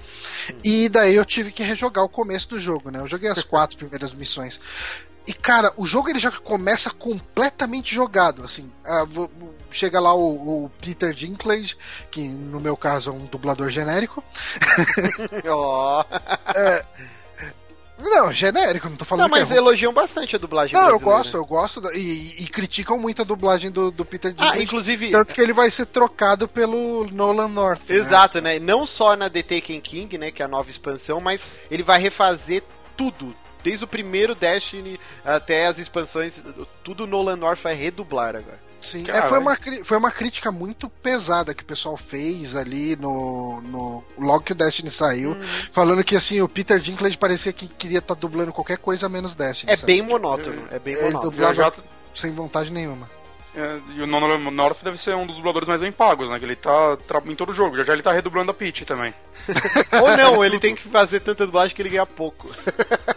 [0.62, 3.00] E daí eu tive que rejogar o começo do jogo, né?
[3.00, 4.60] Eu joguei as quatro primeiras missões.
[5.26, 8.70] E cara, o jogo ele já começa completamente jogado, assim.
[8.84, 9.06] Ah,
[9.70, 11.76] chega lá o, o, Peter Dinklage,
[12.10, 14.22] que no meu caso é um dublador genérico.
[15.48, 16.04] oh.
[16.54, 16.84] é,
[18.04, 20.88] Não, genérico, não tô falando Não, mas que é elogiam bastante a dublagem Não, eu
[20.98, 21.16] brasileira.
[21.18, 21.80] gosto, eu gosto.
[21.80, 24.58] da- e, e criticam muito a dublagem do, do Peter Dinklage.
[24.58, 25.10] Ah, inclusive...
[25.10, 27.80] Tanto que ele vai ser trocado pelo Nolan North.
[27.88, 27.96] né?
[27.96, 28.58] Exato, né?
[28.58, 31.98] Não só na The Taken King, né, que é a nova expansão, mas ele vai
[31.98, 32.62] refazer
[32.96, 33.34] tudo.
[33.62, 36.42] Desde o primeiro Destiny até as expansões,
[36.82, 38.58] tudo Nolan North vai redublar agora.
[38.84, 43.60] Sim, é, foi, uma, foi uma crítica muito pesada que o pessoal fez ali no,
[43.62, 45.42] no logo que o Destiny saiu, Uhum.
[45.72, 49.72] falando que assim, o Peter Dinklage parecia que queria estar dublando qualquer coisa menos Destiny.
[49.72, 49.86] É sabe?
[49.86, 51.30] bem monótono, é bem Ele monótono.
[51.32, 51.72] dublava Já-
[52.14, 53.08] sem vontade nenhuma.
[53.56, 56.38] É, E o Nono North deve ser um dos dubladores mais bem pagos, né?
[56.40, 57.76] Que ele tá em todo jogo.
[57.76, 59.14] Já já ele tá redublando a Peach também.
[60.02, 62.50] Ou não, ele tem que fazer tanta dublagem que ele ganha pouco.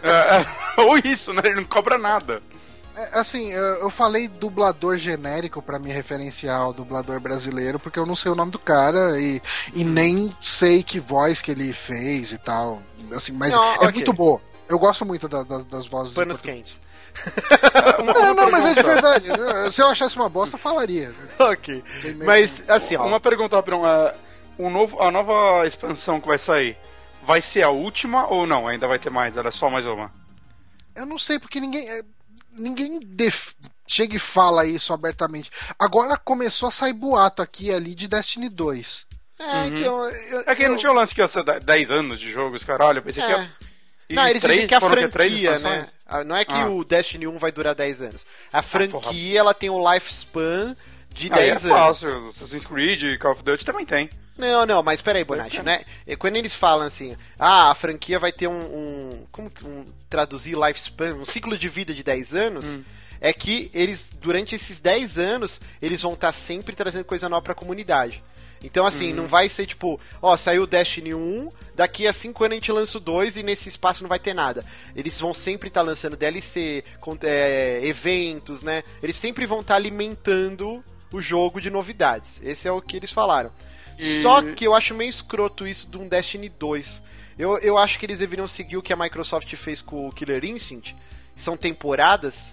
[0.00, 0.46] É, é,
[0.82, 1.42] ou isso, né?
[1.44, 2.40] Ele não cobra nada.
[2.98, 8.16] É, assim, eu, falei dublador genérico pra me referenciar ao dublador brasileiro, porque eu não
[8.16, 9.40] sei o nome do cara e,
[9.72, 12.82] e nem sei que voz que ele fez e tal.
[13.12, 13.92] Assim, mas Não, é ok.
[13.92, 14.40] muito boa.
[14.68, 16.14] Eu gosto muito da- da- das vozes.
[16.14, 16.80] Panos quentes.
[18.04, 19.26] Não, não, mas é de verdade.
[19.72, 21.14] Se eu achasse uma bosta, eu falaria.
[21.38, 21.82] ok.
[22.24, 23.06] Mas, que- assim, ó.
[23.06, 23.86] Uma pergunta, Rapidão.
[23.86, 24.14] É,
[24.58, 26.76] o novo, a nova expansão que vai sair
[27.24, 28.66] vai ser a última ou não?
[28.66, 29.36] Ainda vai ter mais?
[29.36, 30.12] Era só mais uma?
[30.94, 31.86] Eu não sei, porque ninguém.
[32.58, 33.52] É, Ninguém def-
[33.86, 35.50] chega e fala isso abertamente.
[35.78, 39.06] Agora começou a sair boato aqui ali de Destiny 2.
[39.38, 40.08] É, então.
[40.08, 42.64] eu- É que não eu- tinha o lance que ia ser 10 anos de jogos,
[42.64, 42.98] caralho.
[42.98, 43.38] Eu pensei que É.
[43.38, 43.50] ia.
[44.10, 45.86] e Não, eles três, dizem que a três franquia, né?
[46.06, 46.68] Ah, Não é que Ah.
[46.68, 48.24] o Destiny 1 vai durar 10 anos.
[48.52, 49.14] A franquia, porra.
[49.36, 50.74] ela tem um lifespan
[51.10, 51.78] de é 10 anos.
[51.78, 52.28] fácil.
[52.30, 54.08] Assassin's Creed e Call of Duty também tem.
[54.38, 55.84] Não, não, mas peraí, Bonatti, né?
[56.18, 58.52] Quando eles falam assim, ah, a franquia vai ter um.
[58.60, 59.84] um- como um.
[60.08, 62.74] traduzir lifespan, um ciclo de vida de 10 anos.
[62.74, 62.82] Hum.
[63.20, 67.54] É que eles, durante esses 10 anos, eles vão estar sempre trazendo coisa nova pra
[67.54, 68.22] comunidade.
[68.62, 69.16] Então, assim, Hum.
[69.16, 72.72] não vai ser tipo, ó, saiu o Destiny 1, daqui a 5 anos a gente
[72.72, 74.64] lança o 2 e nesse espaço não vai ter nada.
[74.96, 76.84] Eles vão sempre estar lançando DLC,
[77.24, 78.82] é, eventos, né?
[79.02, 82.40] Eles sempre vão estar alimentando o jogo de novidades.
[82.42, 83.50] Esse é o que eles falaram.
[83.98, 87.02] E- Só que eu acho meio escroto isso de um Destiny 2.
[87.38, 90.44] Eu, eu acho que eles deveriam seguir o que a Microsoft fez com o Killer
[90.44, 90.94] Instinct,
[91.36, 92.52] que são temporadas.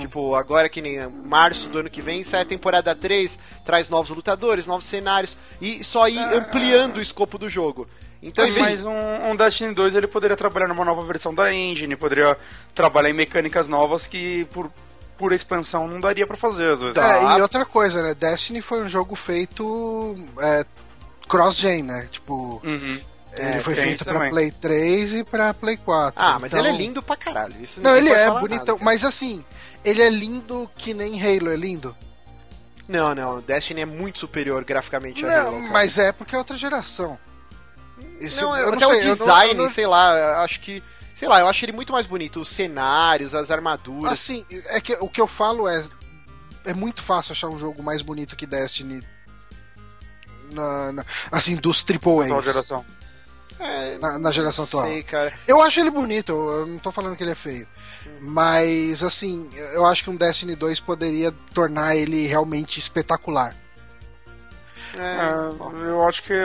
[0.00, 4.10] Tipo, agora que nem março do ano que vem sai a temporada 3, traz novos
[4.14, 7.88] lutadores, novos cenários, e só ir ampliando o escopo do jogo.
[8.20, 11.54] Então, em vez- Mas um, um Destiny 2 ele poderia trabalhar numa nova versão da
[11.54, 12.36] engine, poderia
[12.74, 14.70] trabalhar em mecânicas novas que por
[15.18, 16.94] pura expansão não daria pra fazer às vezes.
[16.94, 17.34] Tá.
[17.34, 18.14] É, e outra coisa, né?
[18.14, 20.64] Destiny foi um jogo feito é,
[21.28, 22.08] cross-gen, né?
[22.10, 23.00] Tipo, Uhum.
[23.34, 24.30] ele É, foi tem feito pra também.
[24.30, 26.14] Play 3 e pra Play 4.
[26.16, 27.54] Ah, mas então- ele é lindo pra caralho.
[27.60, 28.74] Isso Não, ele é bonitão.
[28.76, 29.44] nada, mas assim,
[29.84, 31.94] ele é lindo que nem Halo é lindo.
[32.88, 35.52] Não, não, Destiny é muito superior graficamente a Halo.
[35.52, 35.72] Não, cara.
[35.72, 37.18] mas é porque é outra geração.
[38.20, 40.60] Isso, não, eu até não o sei, eu não- design, eu não- sei lá, acho
[40.60, 40.82] que.
[41.18, 42.40] Sei lá, eu acho ele muito mais bonito.
[42.40, 44.12] Os cenários, as armaduras.
[44.12, 45.84] Assim, é que o que eu falo é.
[46.64, 49.02] É muito fácil achar um jogo mais bonito que Destiny.
[50.52, 52.42] Na, na- assim, dos Atual AAA.
[52.42, 52.84] geração.
[53.58, 54.86] É, Na, na geração não atual.
[54.86, 55.04] sei.
[55.46, 57.66] Eu acho ele bonito, eu não tô falando que ele é feio.
[58.20, 63.56] Mas, assim, eu acho que um Destiny 2 poderia tornar ele realmente espetacular.
[64.96, 66.44] É, É, eu acho que é,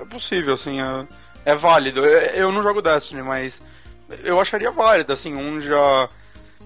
[0.00, 1.06] é possível, assim, é,
[1.44, 2.04] é válido.
[2.04, 3.62] Eu, eu não jogo Destiny, mas
[4.24, 6.08] eu acharia válido, assim, um já.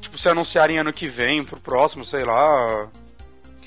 [0.01, 2.89] Tipo, se anunciarem ano que vem pro próximo, sei lá.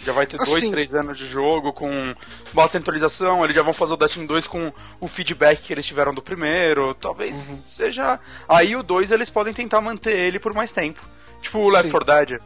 [0.06, 2.16] Já vai ter dois, Assim- três anos de jogo com
[2.54, 3.44] bastante atualização.
[3.44, 6.94] Eles já vão fazer o Destiny 2 com o feedback que eles tiveram do primeiro.
[6.94, 7.60] Talvez Uhum.
[7.70, 8.18] seja.
[8.48, 11.02] Aí o 2 eles podem tentar manter ele por mais tempo.
[11.42, 11.92] Tipo o Left Sim.
[11.92, 12.42] 4 Dead.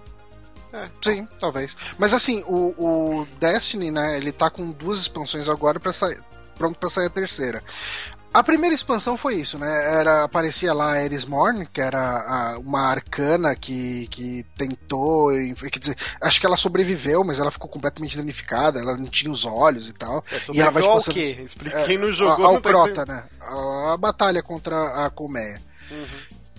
[1.03, 1.77] Sim, talvez.
[1.99, 2.73] Mas assim, o,
[3.21, 6.19] o Destiny, né, ele tá com duas expansões agora para sair.
[6.57, 7.61] Pronto pra sair a terceira.
[8.33, 9.99] A primeira expansão foi isso, né?
[9.99, 15.29] Era, aparecia lá a Eris Morn, que era a- uma arcana que, que tentou.
[15.71, 19.45] Quer dizer, acho que ela sobreviveu, mas ela ficou completamente danificada, ela não tinha os
[19.45, 20.25] olhos e tal.
[20.31, 21.41] é e ela vai sobreviveu ao passando- quê?
[21.45, 22.43] Explique É, quem não jogou.
[22.45, 23.23] a- ao não tá Crota, né?
[23.39, 25.61] A, a batalha contra a Colmeia.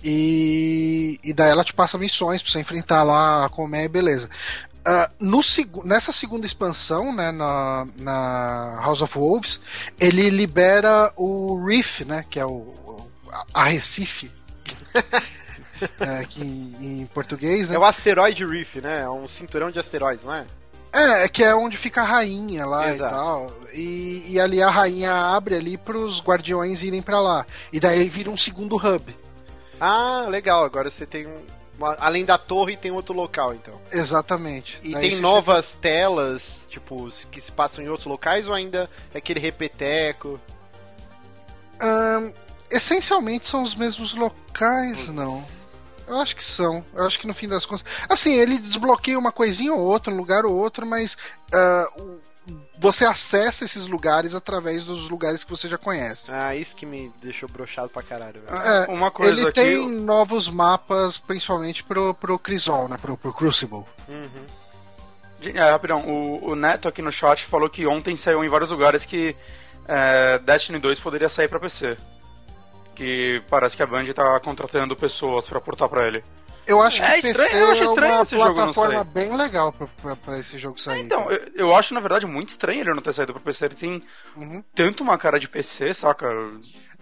[0.07, 4.29] E, e daí ela te passa missões pra você enfrentar lá a Colmeia, beleza.
[4.85, 5.41] Ah, no
[5.83, 9.59] nessa segunda expansão, né, na, na House of Wolves,
[9.99, 13.11] ele libera o Reef, né, que é o, o
[13.53, 14.31] a Recife,
[15.99, 17.75] é, que em, em português, né?
[17.75, 19.01] É o asteroide Reef, né?
[19.01, 20.45] É um cinturão de asteroides, não é?
[20.93, 23.13] É, que é onde fica a rainha lá Exato.
[23.13, 23.53] e tal.
[23.73, 27.45] E, e ali a rainha abre ali pros guardiões irem pra lá.
[27.73, 29.13] E daí vira um segundo hub.
[29.77, 30.63] Ah, legal.
[30.63, 31.41] Agora você tem um.
[31.77, 33.79] Uma- além da torre, tem outro local, então.
[33.91, 34.79] Exatamente.
[34.83, 39.17] E Daí tem novas telas, tipo, que se passam em outros locais ou ainda é
[39.17, 40.39] aquele repeteco?
[41.79, 42.31] Ahn,
[42.69, 45.43] essencialmente são os mesmos locais, não.
[46.07, 46.85] Eu acho que são.
[46.93, 47.85] Eu acho que no fim das contas.
[48.07, 51.13] Assim, ele desbloqueia uma coisinha ou outra, um lugar ou outro, mas
[51.51, 52.19] uh,
[52.77, 56.31] você acessa esses lugares através dos lugares que você já conhece.
[56.31, 58.57] Ah, isso que me deixou brochado pra caralho, velho.
[58.57, 59.53] É, uma coisa ele aqui.
[59.53, 62.97] tem novos mapas, principalmente pro, pro Crisol, né?
[63.01, 63.83] Pro, pro Crucible.
[65.41, 69.05] É, rapidão, o, o Neto aqui no chat falou que ontem saiu em vários lugares
[69.05, 69.35] que
[69.87, 71.97] é, Destiny 2 poderia sair pra PC.
[72.95, 76.23] Que parece que a Band tá contratando pessoas pra portar pra ele.
[76.67, 78.93] Eu acho que É PC estranho, eu acho é estranho uma esse jogo não plataforma
[78.95, 79.03] sair.
[79.13, 81.01] bem legal pra, pra, pra esse jogo sair.
[81.01, 81.35] Então, cara.
[81.55, 83.65] eu, eu acho na verdade muito estranho ele não ter saído pra PC.
[83.65, 84.03] Ele tem
[84.35, 84.63] Uhum.
[84.73, 86.27] tanto uma cara de PC, saca?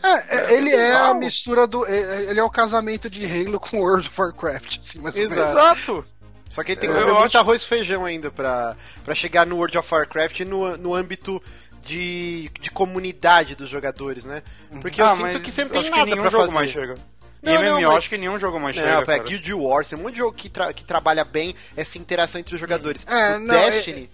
[0.04, 1.86] É, é, é ele é a mistura do.
[1.86, 5.38] é- Ele é o casamento de Halo com World of Warcraft, assim, mais ou menos.
[5.38, 5.52] Exato.
[5.58, 6.06] Exato!
[6.50, 9.16] Só que ele tem que Eu comer acho- muito arroz e feijão ainda pra, pra
[9.16, 11.42] chegar no World of Warcraft no, no âmbito
[11.82, 14.44] de, de comunidade dos jogadores, né?
[14.82, 16.56] Porque eu Ah, sinto mas que sempre acho tem que nada nenhum pra jogo fazer.
[16.56, 16.96] mais chega.
[17.44, 19.06] Não, Em MMO, não, mas- acho que nenhum jogo mais chega.
[19.06, 19.20] cara.
[19.20, 22.56] Guild Wars, tem um monte de jogo que, tra- que trabalha bem essa interação entre
[22.56, 23.06] os jogadores.
[23.08, 24.10] É, o não, é- Destiny...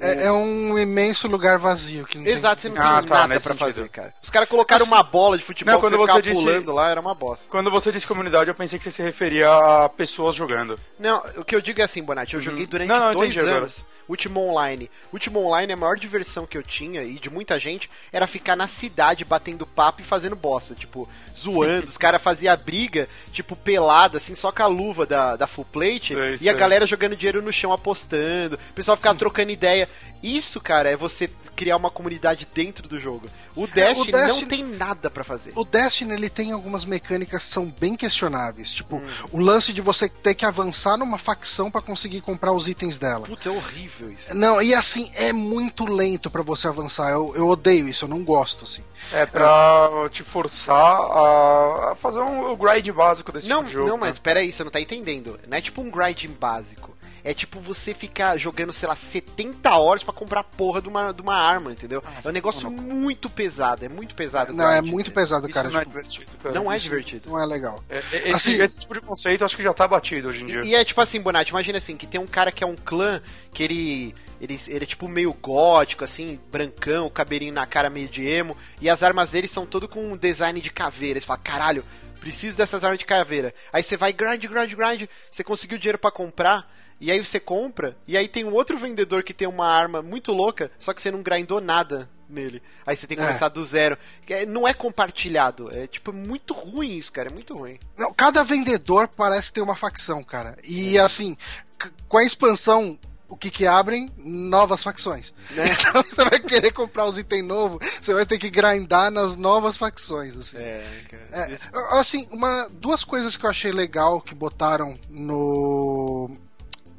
[0.00, 3.14] É, é um imenso lugar vazio que não tem- Exato, você não Ah, tem tá,
[3.14, 3.58] nada pra sentido.
[3.58, 4.12] fazer, cara.
[4.20, 6.72] Os caras colocaram Assim- uma bola de futebol Não, quando você você ficava disse- pulando
[6.72, 7.46] lá, era uma bosta.
[7.48, 10.78] Quando você disse comunidade, eu pensei que você se referia a pessoas jogando.
[10.98, 13.48] Não, o que eu digo é assim, Bonatti, eu joguei durante Não, não, dois entendi
[13.48, 13.68] agora.
[14.08, 14.90] Ultima Online.
[15.12, 18.66] Ultima Online, a maior diversão que eu tinha, e de muita gente, era ficar na
[18.66, 20.74] cidade batendo papo e fazendo bosta.
[20.74, 25.46] Tipo, zoando, os caras faziam briga, tipo, pelada, assim, só com a luva da, da
[25.46, 26.48] full plate, Sei, e sei.
[26.48, 29.88] a galera jogando dinheiro no chão apostando, o pessoal ficava trocando ideia.
[30.22, 33.28] Isso, cara, é você criar uma comunidade dentro do jogo.
[33.54, 35.52] O Destiny, não Destiny- tem nada pra fazer.
[35.54, 39.00] O Destiny ele tem algumas mecânicas que são bem questionáveis, tipo
[39.30, 43.26] o lance de você ter que avançar numa facção pra conseguir comprar os itens dela.
[43.26, 44.34] Putz, é horrível isso.
[44.34, 47.10] Não, e assim é muito lento pra você avançar.
[47.10, 48.82] Eu, eu odeio isso, eu não gosto assim.
[49.12, 53.74] É pra te forçar a, a fazer um, o grind básico desse Não, tipo de
[53.74, 53.88] jogo.
[53.88, 54.06] não, né?
[54.08, 55.38] mas peraí, você não tá entendendo.
[55.46, 56.90] Não é tipo um grinding básico.
[57.24, 61.10] É tipo você ficar jogando, sei lá, 70 horas pra comprar a porra de uma,
[61.10, 62.04] de uma arma, entendeu?
[62.22, 64.52] é um negócio muito pesado, é muito pesado.
[64.52, 65.70] Não, é muito pesado, Isso cara.
[65.70, 66.54] não é tipo, divertido, cara.
[66.54, 67.30] Não é isso divertido.
[67.30, 67.82] Não é legal.
[67.88, 70.46] É, é, esse, Assim- esse tipo de conceito acho que já tá batido hoje em
[70.46, 70.60] dia.
[70.64, 73.22] E é tipo assim, Bonatti, imagina assim, que tem um cara que é um clã,
[73.54, 78.26] que ele, ele, ele é tipo meio gótico, assim, brancão, cabelinho na cara meio de
[78.26, 81.18] emo, e as armas dele são todo com um design de caveira.
[81.18, 81.84] Você fala, caralho,
[82.20, 83.54] preciso dessas armas de caveira.
[83.72, 86.70] Aí você vai grind, grind, grind, você conseguiu dinheiro pra comprar,
[87.00, 90.32] e aí você compra, e aí tem um outro vendedor que tem uma arma muito
[90.32, 92.62] louca, só que você não grindou nada nele.
[92.86, 93.26] Aí você tem que É.
[93.26, 93.96] começar do zero.
[94.28, 97.78] É- Não é compartilhado, é tipo muito ruim isso, cara, é muito ruim.
[97.96, 100.56] Não, cada vendedor parece ter uma facção, cara.
[100.64, 101.36] E assim,
[101.82, 104.10] c- com a expansão, o que que abrem?
[104.16, 105.34] Novas facções.
[105.50, 105.64] Né?
[105.94, 109.76] Então você vai querer comprar os itens novos, você vai ter que grindar nas novas
[109.76, 110.56] facções, assim.
[110.56, 110.86] É.
[111.32, 111.58] É,
[111.98, 116.30] assim, uma, duas coisas que eu achei legal que botaram no,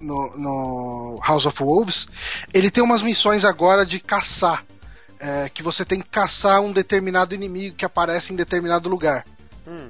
[0.05, 2.07] no, no House of Wolves,
[2.53, 4.63] ele tem umas missões agora de caçar.
[5.19, 9.25] é, que você tem que caçar um determinado inimigo que aparece em determinado lugar.
[9.67, 9.87] Hum.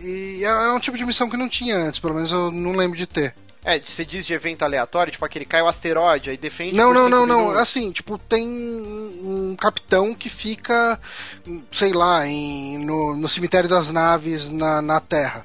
[0.00, 2.72] E é, é um tipo de missão que não tinha antes, pelo menos eu não
[2.72, 3.34] lembro de ter.
[3.64, 6.76] É, você diz de evento aleatório, tipo aquele cai o asteroide, aí defende.
[6.76, 7.38] Não, não, não, não.
[7.38, 7.60] minutos.
[7.60, 11.00] Assim, tipo, tem um capitão que fica,
[11.72, 15.44] sei lá, em, no, no cemitério das naves na, na Terra.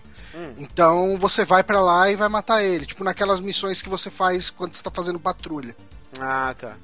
[0.58, 2.86] Então você vai pra lá e vai matar ele.
[2.86, 5.76] Tipo, naquelas missões que você faz quando você tá fazendo patrulha.
[6.20, 6.76] Ah, tá.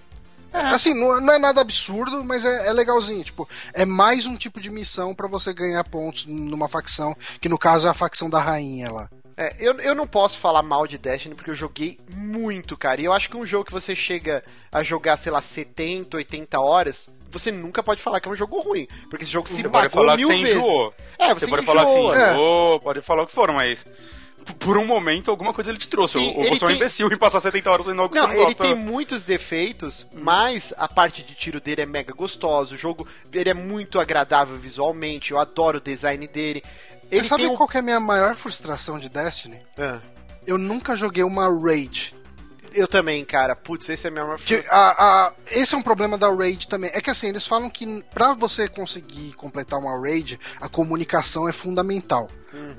[0.54, 3.24] É, assim, não, não é nada absurdo, mas é, é legalzinho.
[3.24, 7.58] Tipo, é mais um tipo de missão pra você ganhar pontos numa facção, que no
[7.58, 9.10] caso é a facção da rainha lá.
[9.36, 13.00] É, eu, eu não posso falar mal de Destiny porque eu joguei muito, cara.
[13.00, 16.60] E eu acho que um jogo que você chega a jogar, sei lá, 70, 80
[16.60, 18.88] horas, você nunca pode falar que é um jogo ruim.
[19.12, 19.62] Porque esse jogo se Você
[20.18, 20.56] mil você vezes.
[20.58, 20.94] enjoou.
[21.20, 22.18] É, você, Você pode falar que você enjoa.
[22.22, 22.32] É.
[22.34, 23.86] enjoou, pode falar o que for, mas
[24.60, 26.20] por um momento alguma coisa ele te trouxe.
[26.20, 28.28] Sim, ou você é um tem- imbecil em passar 70 horas lendo algo que Não,
[28.28, 28.64] você não ele gosta.
[28.64, 32.74] tem muitos defeitos, mas a parte de tiro dele é mega gostosa.
[32.76, 35.32] O jogo ele é muito agradável visualmente.
[35.32, 36.64] Eu adoro o design dele.
[37.12, 37.56] Ele Você sabe um...
[37.58, 39.60] qual que é a minha maior frustração de Destiny?
[39.78, 40.00] Ah,
[40.46, 42.14] Eu nunca joguei uma raid.
[42.74, 43.56] Eu também, cara.
[43.56, 46.90] Putz, esse é minha maior Que a, a- esse é um problema da raid também.
[46.94, 51.52] É que assim, eles falam que pra você conseguir completar uma raid, a comunicação é
[51.54, 52.30] fundamental.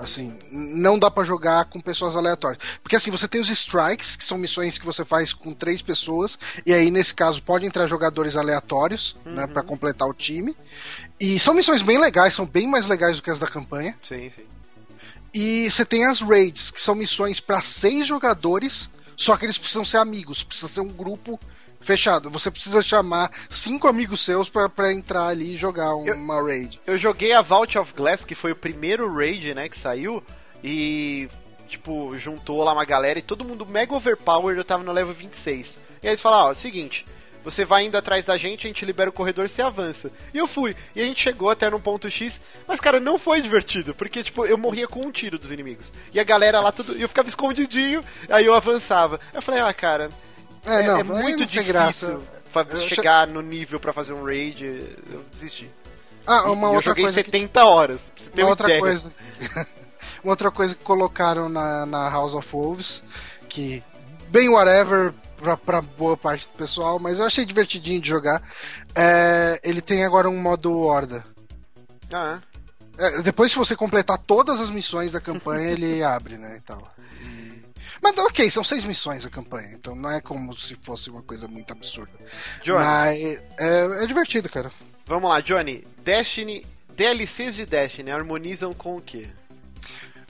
[0.00, 2.60] Assim, n- não dá pra jogar com pessoas aleatórias.
[2.82, 6.38] Porque assim, você tem os strikes, que são missões que você faz com três pessoas,
[6.66, 10.56] e aí nesse caso pode entrar jogadores aleatórios, né, para completar o time.
[11.20, 13.96] E são missões bem legais, são bem mais legais do que as da campanha.
[14.02, 14.42] Sim, sim.
[15.34, 19.84] E você tem as raids, que são missões pra seis jogadores, só que eles precisam
[19.84, 21.38] ser amigos, precisa ser um grupo
[21.80, 22.28] Fechado.
[22.30, 26.80] Você precisa chamar cinco amigos seus pra, pra entrar ali e jogar uma raid.
[26.86, 30.22] Eu joguei a Vault of Glass, que foi o primeiro raid, né, que saiu,
[30.62, 31.28] e
[31.68, 35.78] tipo, juntou lá uma galera e todo mundo mega overpowered, eu tava no level 26.
[36.02, 37.06] E aí eles falaram, ó, seguinte,
[37.50, 40.10] você vai indo atrás da gente, a gente libera o corredor, você avança.
[40.32, 40.76] E eu fui.
[40.94, 44.46] E a gente chegou até no ponto X, mas cara, não foi divertido, porque tipo,
[44.46, 45.92] eu morria com um tiro dos inimigos.
[46.12, 49.20] E a galera lá tudo, eu ficava escondidinho, aí eu avançava.
[49.32, 50.10] Eu falei: "Ah, cara,
[50.64, 52.20] é, não, é muito difícil graça.
[52.88, 54.64] chegar no nível para fazer um raid,
[55.10, 55.70] eu desisti.
[56.26, 57.66] Ah, uma e outra eu joguei coisa 70 que...
[57.66, 58.12] horas.
[58.14, 58.80] Pra você ter uma, uma outra ideia.
[58.80, 59.12] coisa.
[60.22, 63.02] uma outra coisa que colocaram na, na House of Wolves,
[63.48, 63.82] que
[64.30, 68.42] bem whatever pra, pra boa parte do pessoal, mas eu achei divertidinho de jogar.
[68.94, 71.24] É, ele tem agora um modo horda.
[72.12, 72.48] Ah, é?
[72.98, 76.56] É, depois, se você completar todas as missões da campanha, ele abre, né?
[76.56, 76.82] E tal.
[77.22, 77.62] E...
[78.02, 81.46] Mas ok, são seis missões a campanha, então não é como se fosse uma coisa
[81.48, 82.12] muito absurda.
[82.62, 82.84] Johnny.
[82.84, 83.18] Mas
[83.58, 84.70] é, é divertido, cara.
[85.06, 85.86] Vamos lá, Johnny.
[86.02, 89.28] Destiny, DLCs de Destiny harmonizam com o quê?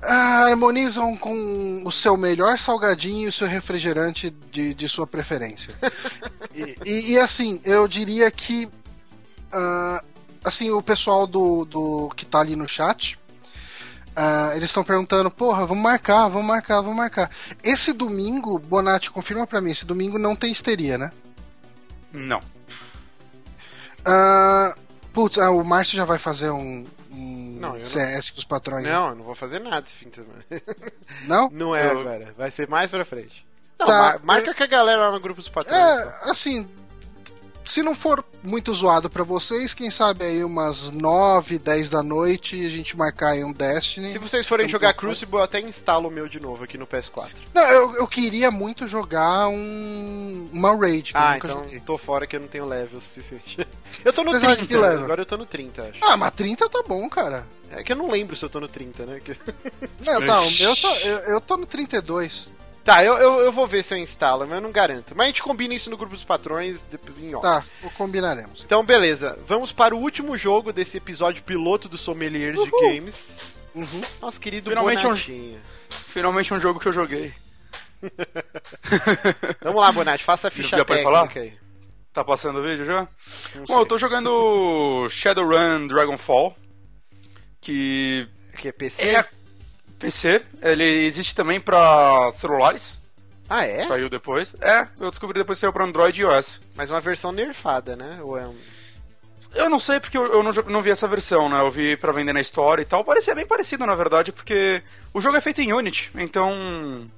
[0.01, 5.74] Ah, harmonizam com o seu melhor salgadinho e o seu refrigerante de, de sua preferência.
[6.55, 10.07] e, e, e, assim, eu diria que uh,
[10.44, 13.18] assim, o pessoal do, do que tá ali no chat,
[14.16, 17.30] uh, eles estão perguntando, porra, vamos marcar, vamos marcar, vamos marcar.
[17.62, 21.11] Esse domingo, Bonatti, confirma pra mim, esse domingo não tem histeria, né?
[22.12, 22.40] Não.
[24.01, 24.78] Uh,
[25.12, 26.84] putz, ah, o Márcio já vai fazer um,
[27.59, 28.34] não, CS não...
[28.34, 28.84] com os patrões.
[28.84, 29.12] Não, né?
[29.12, 30.44] eu não vou fazer nada esse fim de semana.
[31.26, 31.50] Não?
[31.50, 32.00] Não é eu...
[32.00, 32.32] agora.
[32.36, 33.46] Vai ser mais pra frente.
[33.78, 34.54] Não, tá, marca eu...
[34.54, 35.78] com a galera lá no grupo dos patrões.
[35.78, 36.68] É, assim,
[37.68, 42.64] se não for muito zoado para vocês, quem sabe aí umas 9, 10 da noite
[42.64, 44.10] a gente marcar aí um Destiny.
[44.10, 47.28] Se vocês forem jogar Crucible, eu até instalo o meu de novo aqui no PS4.
[47.54, 51.12] Não, eu, eu queria muito jogar um uma Raid.
[51.14, 51.80] ah, então joguei.
[51.80, 53.66] tô fora que eu não tenho level suficiente.
[54.04, 55.98] eu tô no Vocês 30, agora eu tô no 30, acho.
[56.02, 57.46] Ah, mas 30 tá bom, cara.
[57.70, 59.20] É que eu não lembro se eu tô no 30, né?
[60.00, 62.48] Não, tá, o meu tô, eu, eu tô no 32.
[62.89, 65.14] Tá, eu, eu, eu, vou ver se eu instalo, mas eu não garanto.
[65.14, 66.86] Mas a gente combina isso no grupo dos patrões
[67.20, 67.43] em off.
[67.43, 67.66] Tá,
[67.99, 68.62] combinaremos.
[68.64, 69.39] Então, beleza.
[69.47, 73.41] Vamos para o último jogo desse episódio piloto do Sommelier de Games.
[73.74, 74.01] Uhum.
[74.22, 75.59] Nosso querido finalmente Bonatinha.
[75.59, 77.30] um, Finalmente um jogo que eu joguei.
[79.61, 81.30] Vamos lá, Bonatti, faça a ficha já técnica falar?
[81.36, 81.53] aí.
[82.12, 83.07] Tá passando o vídeo já?
[83.55, 83.76] Não Bom, sei.
[83.76, 86.57] eu tô jogando Shadowrun Dragonfall.
[87.61, 88.26] Que
[88.57, 89.09] Que é PC?
[89.11, 89.28] é
[89.99, 90.42] PC.
[90.62, 93.03] Ele existe também pra celulares.
[93.49, 93.86] Ah, é?
[93.86, 94.55] Saiu depois.
[94.61, 96.61] É, eu descobri depois que saiu pra Android e iOS.
[96.76, 98.18] Mas uma versão nerfada, né?
[98.22, 98.57] Ou é um...
[99.55, 101.61] Eu não sei porque eu, eu não, não vi essa versão, né?
[101.61, 103.03] Eu vi pra vender na história e tal.
[103.03, 104.82] Parecia bem parecido, na verdade, porque
[105.12, 107.11] o jogo é feito em Unity, então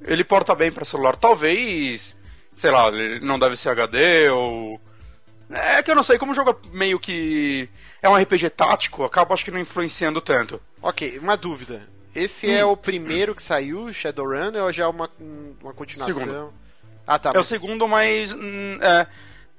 [0.00, 1.16] ele porta bem pra celular.
[1.16, 2.16] Talvez,
[2.54, 4.80] sei lá, ele não deve ser HD ou.
[5.50, 7.68] É que eu não sei, como o jogo é meio que.
[8.02, 10.60] É um RPG tático, acaba acho que não influenciando tanto.
[10.80, 11.86] Ok, uma dúvida.
[12.16, 12.50] Esse Hum.
[12.56, 15.10] é o primeiro que saiu, Shadowrun, ou já é uma,
[15.62, 16.18] uma continuação?
[16.18, 16.52] Segundo.
[17.06, 17.28] Ah, tá.
[17.30, 18.32] É o mas- segundo, mas.
[18.32, 19.06] hum, é,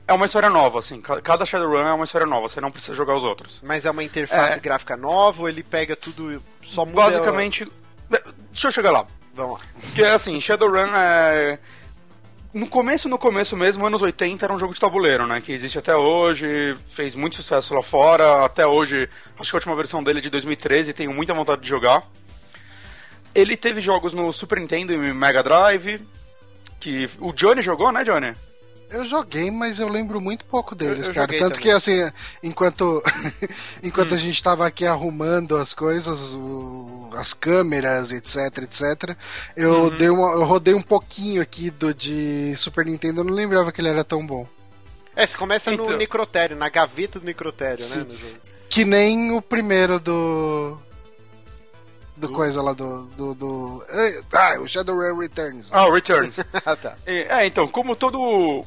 [0.08, 0.99] é uma história nova, assim.
[1.01, 3.62] Ca- Cada Shadowrun é uma história nova, você não precisa jogar os outros.
[3.64, 4.62] Mas é uma interface É.
[4.62, 7.01] gráfica nova ou ele pega tudo só muda...
[7.03, 7.66] Basicamente.
[8.51, 9.05] Deixa eu chegar lá.
[9.34, 9.66] Vamos lá.
[9.82, 11.60] Porque assim, Shadowrun é.
[12.53, 15.41] No começo, no começo mesmo, anos 80, era um jogo de tabuleiro, né?
[15.41, 19.76] Que existe até hoje, fez muito sucesso lá fora, até hoje, acho que a última
[19.76, 22.01] versão dele é de 2013, tenho muita vontade de jogar.
[23.39, 26.01] Ele teve jogos no Super Nintendo e Mega Drive,
[26.79, 28.33] que o Johnny jogou, né, Johnny?
[28.89, 31.27] Eu joguei, mas eu lembro muito pouco deles, Eu- eu cara.
[31.27, 31.59] Tanto também.
[31.59, 32.09] que, assim,
[32.41, 33.03] enquanto,
[33.83, 34.15] enquanto Hum.
[34.15, 39.15] a gente tava aqui arrumando as coisas, o- as câmeras, etc, etc,
[39.57, 39.97] eu, Uhum.
[39.97, 43.81] dei uma, eu rodei um pouquinho aqui do de Super Nintendo, eu não lembrava que
[43.81, 44.47] ele era tão bom.
[45.15, 45.97] É, você começa no Então.
[45.97, 47.99] necrotério, na gaveta do necrotério, Sim.
[47.99, 48.05] né?
[48.07, 48.33] no jogo.
[48.69, 50.77] Que nem o primeiro do.
[52.18, 53.03] Do coisa lá do.
[53.15, 53.86] do, do-
[54.34, 55.68] Ah, o Shadowrun Returns.
[55.72, 56.38] Ah, o Returns.
[56.65, 56.95] Ah, tá.
[57.05, 58.65] É, então, como todo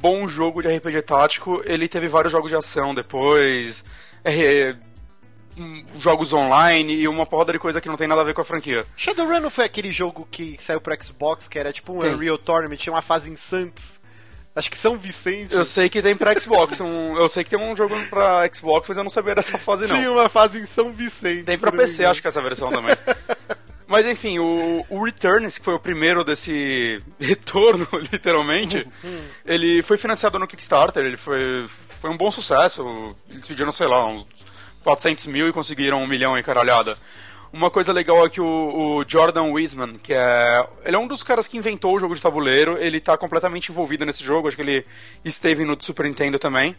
[0.00, 3.84] bom jogo de RPG tático, ele teve vários jogos de ação depois,
[4.24, 4.74] é,
[5.58, 8.40] hum, jogos online e uma porrada de coisa que não tem nada a ver com
[8.40, 8.86] a franquia.
[8.96, 11.98] Shadowrun não foi aquele jogo que saiu pro Xbox, que era tipo um.
[11.98, 13.99] Unreal Tournament, tinha uma fase em Santos.
[14.54, 15.54] Acho que São Vicente.
[15.54, 18.88] Eu sei que tem pra Xbox, um- eu sei que tem um jogo pra Xbox,
[18.88, 19.96] mas eu não sabia dessa fase não.
[19.96, 21.44] Tinha uma fase em São Vicente.
[21.44, 22.94] Tem pra PC, acho que essa versão também.
[23.86, 28.86] Mas enfim, o, o Returns, que foi o primeiro desse retorno, literalmente,
[29.44, 31.68] ele foi financiado no Kickstarter, ele foi,
[32.00, 33.16] foi um bom sucesso.
[33.28, 34.24] Eles pediram, sei lá, uns
[34.84, 36.96] 400 mil e conseguiram um milhão e caralhada.
[37.52, 40.64] Uma coisa legal é que o, o, Jordan Wiseman, que é.
[40.84, 44.06] Ele é um dos caras que inventou o jogo de tabuleiro, ele tá completamente envolvido
[44.06, 44.86] nesse jogo, acho que ele
[45.24, 46.76] esteve no Super Nintendo também.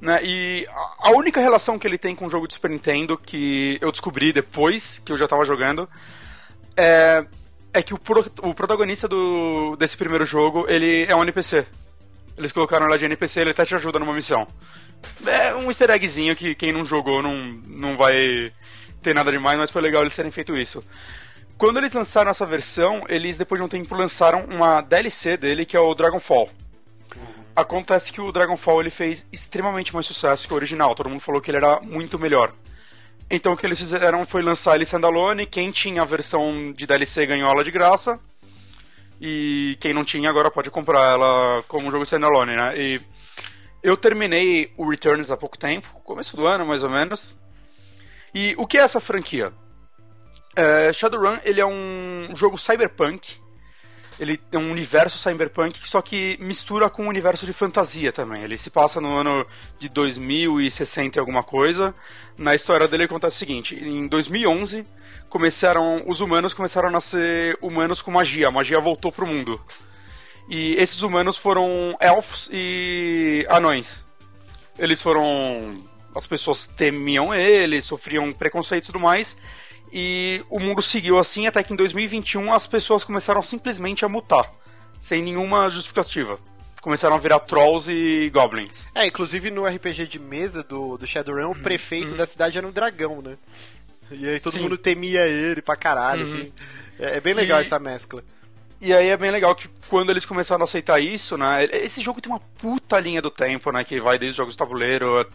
[0.00, 0.20] Né?
[0.24, 0.66] E
[0.98, 4.32] a única relação que ele tem com o jogo de Super Nintendo, que eu descobri
[4.32, 5.88] depois que eu já tava jogando,
[6.76, 7.24] é,
[7.72, 11.64] é que o, pro, o protagonista do, desse primeiro jogo, ele é um NPC.
[12.36, 14.46] Eles colocaram lá de NPC, ele até te ajuda numa missão.
[15.24, 17.34] É um easter eggzinho que quem não jogou não,
[17.66, 18.52] não vai
[19.02, 20.82] ter nada demais, mas foi legal eles terem feito isso.
[21.56, 25.76] Quando eles lançaram essa versão, eles depois de um tempo lançaram uma DLC dele que
[25.76, 26.48] é o Dragonfall.
[27.56, 31.40] Acontece que o Dragonfall ele fez extremamente mais sucesso que o original, todo mundo falou
[31.40, 32.54] que ele era muito melhor.
[33.28, 37.26] Então o que eles fizeram foi lançar ele standalone, quem tinha a versão de DLC
[37.26, 38.20] ganhou ela de graça,
[39.20, 42.78] e quem não tinha agora pode comprar ela como um jogo standalone, né?
[42.78, 43.00] E
[43.82, 47.36] eu terminei o Returns há pouco tempo, começo do ano mais ou menos.
[48.38, 49.52] E o que é essa franquia?
[50.54, 53.34] É, Shadowrun ele é um jogo cyberpunk.
[54.16, 58.44] Ele é um universo cyberpunk, só que mistura com um universo de fantasia também.
[58.44, 59.44] Ele se passa no ano
[59.76, 61.92] de 2060 e alguma coisa.
[62.36, 64.86] Na história dele acontece o seguinte: em 2011
[65.28, 68.46] começaram os humanos começaram a nascer humanos com magia.
[68.46, 69.60] A magia voltou pro mundo.
[70.48, 74.06] E esses humanos foram elfos e anões.
[74.78, 75.82] Eles foram
[76.18, 79.36] as pessoas temiam eles, sofriam preconceito e tudo mais.
[79.92, 84.52] E o mundo seguiu assim até que em 2021 as pessoas começaram simplesmente a mutar,
[85.00, 86.38] sem nenhuma justificativa.
[86.82, 88.86] Começaram a virar trolls e goblins.
[88.94, 92.16] É, inclusive no RPG de mesa do, do Shadowrun, o prefeito uhum.
[92.16, 93.36] da cidade era um dragão, né?
[94.10, 94.62] E aí todo Sim.
[94.62, 96.34] mundo temia ele pra caralho, uhum.
[96.34, 96.52] assim.
[96.98, 97.62] É, é, bem legal e...
[97.62, 98.22] essa mescla.
[98.80, 101.64] E aí é bem legal que quando eles começaram a aceitar isso, né?
[101.64, 103.82] Esse jogo tem uma puta linha do tempo, né?
[103.82, 105.26] Que vai desde jogos de tabuleiro.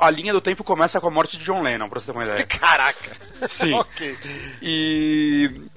[0.00, 2.24] A linha do tempo começa com a morte de John Lennon, pra você ter uma
[2.24, 2.44] ideia.
[2.46, 3.16] Caraca!
[3.48, 3.74] Sim.
[3.78, 4.18] ok.
[4.60, 5.68] E.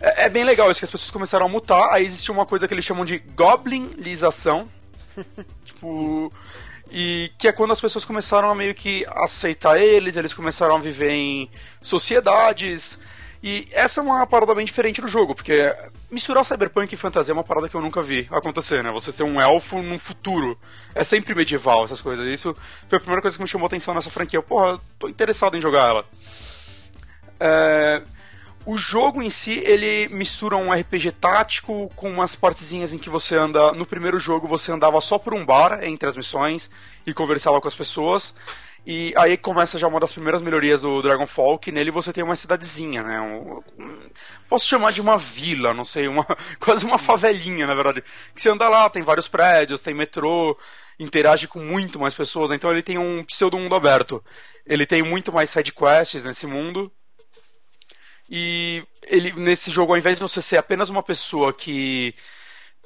[0.00, 1.92] É, é, bem legal isso que as pessoas começaram a mutar.
[1.92, 4.68] Aí existe uma coisa que eles chamam de goblinização.
[5.64, 6.32] tipo.
[6.92, 10.78] E que é quando as pessoas começaram a meio que aceitar eles, eles começaram a
[10.78, 11.50] viver em
[11.80, 12.98] sociedades
[13.42, 15.74] e essa é uma parada bem diferente do jogo, porque
[16.10, 18.90] misturar cyberpunk e fantasia é uma parada que eu nunca vi acontecer, né?
[18.92, 20.58] Você ser um elfo num futuro.
[20.94, 22.26] É sempre medieval, essas coisas.
[22.26, 22.54] Isso
[22.86, 24.42] foi a primeira coisa que me chamou atenção nessa franquia.
[24.42, 26.04] Porra, tô interessado em jogar ela.
[27.38, 28.02] É...
[28.66, 33.34] O jogo em si, ele mistura um RPG tático com umas partezinhas em que você
[33.34, 33.72] anda.
[33.72, 36.70] No primeiro jogo, você andava só por um bar entre as missões
[37.06, 38.34] e conversava com as pessoas.
[38.86, 42.34] E aí começa já uma das primeiras melhorias do Dragonfall, que nele você tem uma
[42.34, 43.20] cidadezinha, né?
[43.20, 43.62] Um,
[44.48, 46.26] posso chamar de uma vila, não sei, uma
[46.58, 48.02] quase uma favelinha, na verdade.
[48.34, 50.58] Que você anda lá, tem vários prédios, tem metrô,
[50.98, 54.24] interage com muito mais pessoas, então ele tem um pseudo mundo aberto.
[54.66, 56.90] Ele tem muito mais side quests nesse mundo.
[58.30, 62.14] E ele nesse jogo, ao invés de você ser apenas uma pessoa que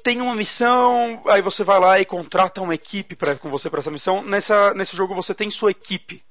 [0.05, 3.79] tem uma missão, aí você vai lá e contrata uma equipe pra, com você para
[3.79, 4.21] essa missão.
[4.21, 6.23] Nessa, nesse jogo você tem sua equipe.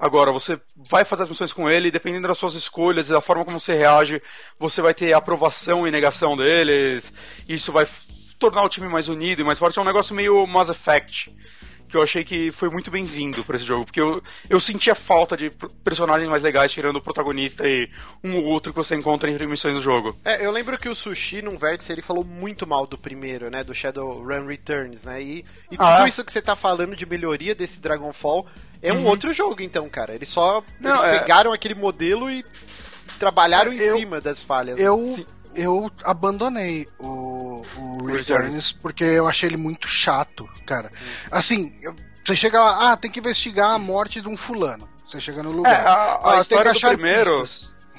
[0.00, 3.44] Agora, você vai fazer as missões com ele, dependendo das suas escolhas e da forma
[3.44, 4.20] como você reage,
[4.58, 7.12] você vai ter aprovação e negação deles.
[7.48, 7.86] Isso vai
[8.36, 9.78] tornar o time mais unido e mais forte.
[9.78, 11.32] É um negócio meio Mass Effect
[11.88, 15.36] que eu achei que foi muito bem-vindo para esse jogo, porque eu, eu sentia falta
[15.36, 15.50] de
[15.82, 17.88] personagens mais legais, tirando o protagonista e
[18.22, 20.16] um ou outro que você encontra em missões do jogo.
[20.24, 23.64] É, eu lembro que o Sushi, num vértice, ele falou muito mal do primeiro, né,
[23.64, 26.08] do Shadowrun Returns, né, e, e ah, tudo é?
[26.08, 28.46] isso que você tá falando de melhoria desse Dragonfall
[28.82, 29.06] é um uhum.
[29.06, 30.14] outro jogo, então, cara.
[30.14, 31.18] Eles só Não, eles é...
[31.18, 32.44] pegaram aquele modelo e
[33.18, 34.78] trabalharam eu, em cima das falhas.
[34.78, 34.98] Eu...
[35.06, 35.26] Sim
[35.58, 40.90] eu abandonei o, o Returns porque eu achei ele muito chato, cara.
[41.30, 41.72] Assim,
[42.24, 44.88] você chega lá, ah, tem que investigar a morte de um fulano.
[45.08, 45.72] Você chega no lugar.
[45.72, 47.46] É, a, a ah, história do primeiro,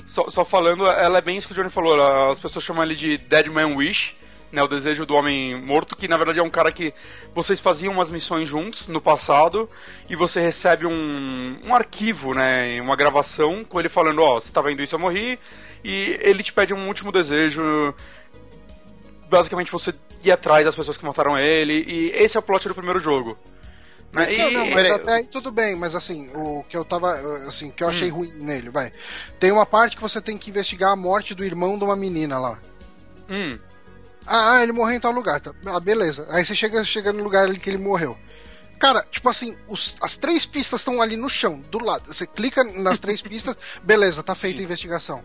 [0.07, 2.31] só, só, falando, ela é bem isso que o Johnny falou.
[2.31, 4.15] As pessoas chamam ele de Dead Man Wish,
[4.51, 6.93] né, o desejo do homem morto, que na verdade é um cara que
[7.33, 9.69] vocês faziam umas missões juntos no passado
[10.09, 14.51] e você recebe um, um arquivo, né, uma gravação com ele falando, ó, oh, você
[14.51, 15.39] tá vendo isso, eu morri,
[15.83, 17.93] e ele te pede um último desejo.
[19.29, 19.93] Basicamente você
[20.23, 23.37] ir atrás das pessoas que mataram ele, e esse é o plot do primeiro jogo.
[24.11, 27.11] Mas, e, não, mas até aí tudo bem, mas assim, o que eu tava.
[27.47, 28.15] Assim, que eu achei hum.
[28.15, 28.91] ruim nele, vai.
[29.39, 32.39] Tem uma parte que você tem que investigar a morte do irmão de uma menina
[32.39, 32.59] lá.
[33.29, 33.59] Hum.
[34.29, 35.41] Ah, ah ele morreu em tal lugar.
[35.41, 35.51] Tá.
[35.65, 36.27] Ah, beleza.
[36.29, 38.15] Aí você chega, chega no lugar ali que ele morreu.
[38.77, 42.13] Cara, tipo assim, os, as três pistas estão ali no chão, do lado.
[42.13, 45.23] Você clica nas três pistas, beleza, tá feita a investigação.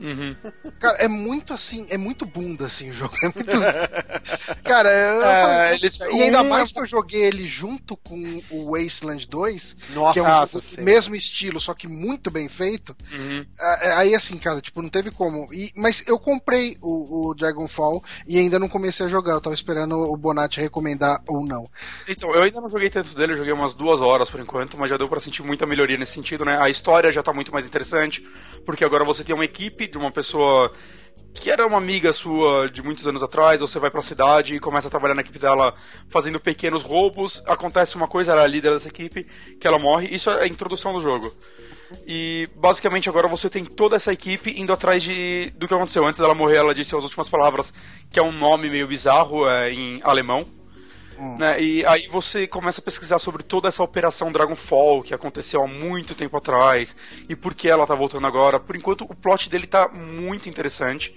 [0.00, 0.36] Uhum.
[0.78, 3.14] Cara, é muito assim, é muito bunda assim o jogo.
[3.22, 3.50] É muito.
[4.64, 8.42] Cara, eu, É, falei, eles- e ainda um- mais que eu joguei ele junto com
[8.50, 12.96] o Wasteland 2, Nossa, que é um mesmo estilo, só que muito bem feito.
[13.12, 13.44] Uhum.
[13.60, 15.52] Ah, Aí assim, cara, tipo, não teve como.
[15.52, 19.32] E, mas eu comprei o, o Dragonfall e ainda não comecei a jogar.
[19.32, 21.68] Eu tava esperando o Bonatti recomendar ou não.
[22.08, 24.90] Então, eu ainda não joguei tanto dele, eu joguei umas duas horas por enquanto, mas
[24.90, 26.58] já deu pra sentir muita melhoria nesse sentido, né?
[26.60, 28.26] A história já tá muito mais interessante,
[28.64, 30.72] porque agora você tem uma equipe de uma pessoa
[31.34, 34.88] que era uma amiga sua de muitos anos atrás, você vai pra cidade e começa
[34.88, 35.74] a trabalhar na equipe dela
[36.08, 39.26] fazendo pequenos roubos, acontece uma coisa, ela é a líder dessa equipe,
[39.60, 41.32] que ela morre, isso é a introdução do jogo.
[42.06, 46.04] E basicamente agora você tem toda essa equipe indo atrás de, do que aconteceu.
[46.04, 47.72] Antes dela morrer, ela disse as últimas palavras,
[48.10, 50.44] que é um nome meio bizarro é, em alemão.
[51.38, 51.62] Né?
[51.62, 56.14] E aí você começa a pesquisar sobre toda essa operação Dragonfall que aconteceu há muito
[56.14, 56.94] tempo atrás
[57.28, 58.60] e por que ela tá voltando agora.
[58.60, 61.14] Por enquanto, o plot dele tá muito interessante.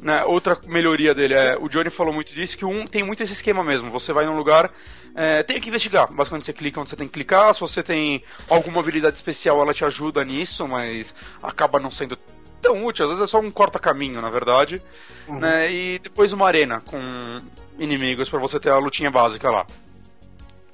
[0.00, 0.24] Né?
[0.24, 3.64] Outra melhoria dele é, o Johnny falou muito disso, que um tem muito esse esquema
[3.64, 3.90] mesmo.
[3.90, 4.72] Você vai num lugar,
[5.14, 6.12] é, tem que investigar.
[6.12, 7.52] Basicamente você clica onde você tem que clicar.
[7.54, 12.16] Se você tem alguma habilidade especial, ela te ajuda nisso, mas acaba não sendo
[12.60, 13.04] tão útil.
[13.04, 14.82] Às vezes é só um corta-caminho, na verdade.
[15.28, 15.72] Né?
[15.72, 17.40] E depois uma arena com
[17.78, 19.66] inimigos pra você ter a lutinha básica lá.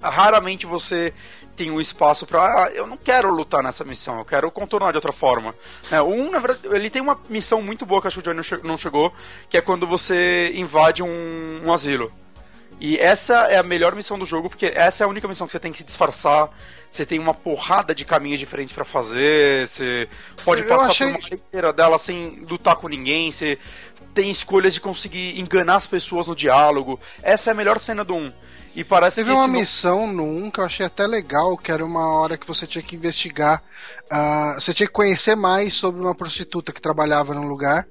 [0.01, 1.15] Raramente você
[1.57, 2.43] tem um espaço pra.
[2.43, 5.55] Ah, eu não quero lutar nessa missão, eu quero contornar de outra forma.
[5.91, 8.23] É, o um, na verdade, ele tem uma missão muito boa que acho que o
[8.23, 9.13] Johnny não che- não chegou,
[9.49, 12.13] que é quando você invade um, um asilo.
[12.81, 15.53] E essa é a melhor missão do jogo, porque essa é a única missão que
[15.53, 16.51] você tem que se disfarçar.
[16.91, 19.67] Você tem uma porrada de caminhos diferentes pra fazer.
[19.69, 20.09] Você
[20.45, 23.31] pode Eu passar achei- por uma inteira dela sem lutar com ninguém.
[23.31, 23.59] Você
[24.15, 26.99] tem escolhas de conseguir enganar as pessoas no diálogo.
[27.23, 28.33] Essa é a melhor cena do 1.
[28.77, 31.85] E parece Teve que uma missão no 1 que eu achei até legal, que era
[31.85, 33.63] uma hora que você tinha que investigar.
[34.11, 37.87] ah, você tinha que conhecer mais sobre uma prostituta que trabalhava num lugar.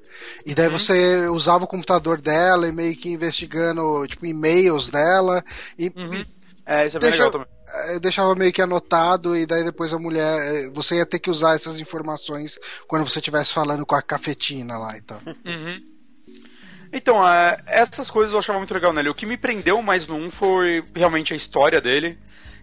[0.46, 0.56] E Uhum.
[0.56, 5.44] daí você usava o computador dela e meio que investigando, tipo, e-mails dela.
[5.78, 6.26] E, e
[6.66, 7.48] É, isso é bem deixa- legal também.
[7.96, 10.40] eh, deixava meio que anotado, e daí depois a mulher.
[10.66, 14.78] eh, Você ia ter que usar essas informações quando você estivesse falando com a cafetina
[14.78, 15.20] lá e tal.
[15.26, 15.82] Uhum.
[16.96, 19.10] Então, é, essas coisas eu achava muito legal nele.
[19.10, 22.20] O que me prendeu mais no 1 foi realmente a história dele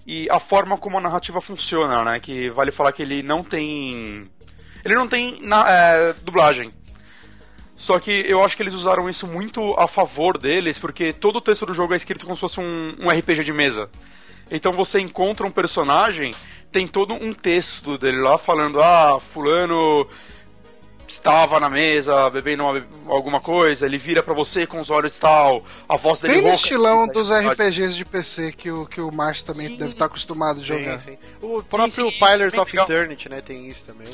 [0.06, 2.20] e a forma como a narrativa funciona, né?
[2.20, 4.30] Que vale falar que ele não tem.
[4.84, 6.70] Ele não tem na- é, dublagem.
[7.76, 11.40] Só que eu acho que eles usaram isso muito a favor deles, porque todo o
[11.40, 13.90] texto do jogo é escrito como se fosse um, um RPG de mesa.
[14.50, 16.32] Então você encontra um personagem,
[16.70, 20.06] tem todo um texto dele lá falando, ah, fulano
[21.10, 25.64] estava na mesa bebendo uma- alguma coisa, ele vira pra você com os olhos tal,
[25.88, 27.30] a voz dele Bem no rouca, estilão dos?
[27.30, 30.98] RPGs de PC que o, que o Márcio também Sim, deve estar acostumado a jogar.
[31.00, 31.18] Sim, sim.
[31.42, 32.84] O próprio Pillars é bem of legal.
[32.86, 34.08] Eternity, né, tem isso também.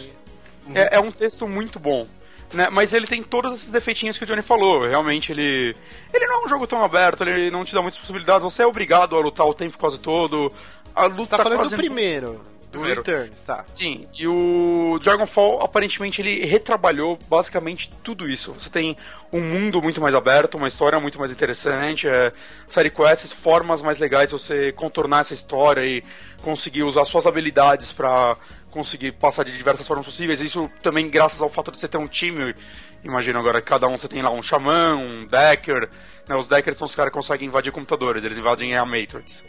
[0.74, 2.07] É, é um texto muito bom.
[2.53, 2.68] Né?
[2.70, 4.86] Mas ele tem todos esses defeitinhos que o Johnny falou.
[4.86, 5.74] Realmente, ele.
[6.14, 8.42] Ele não é um jogo tão aberto, ele não te dá muitas possibilidades.
[8.44, 10.53] Você é obrigado a lutar o tempo quase todo.
[10.94, 12.40] A luta Você tá falando quase do primeiro,
[12.77, 13.03] Primeiro.
[13.03, 13.64] Returns, tá.
[13.74, 18.53] Sim, e o Dragonfall aparentemente ele retrabalhou basicamente tudo isso.
[18.53, 18.97] Você tem
[19.33, 22.33] um mundo muito mais aberto, uma história muito mais interessante, é,
[22.66, 26.03] quests, formas mais legais de você contornar essa história e
[26.43, 28.37] conseguir usar suas habilidades pra
[28.70, 30.41] conseguir passar de diversas formas possíveis.
[30.41, 32.55] Isso também graças ao fato de você ter um time.
[33.03, 35.89] Imagina agora que cada um você tem lá um xamã, um decker.
[36.29, 39.45] Né, os deckers são os caras que conseguem invadir computadores, eles invadem a Matrix.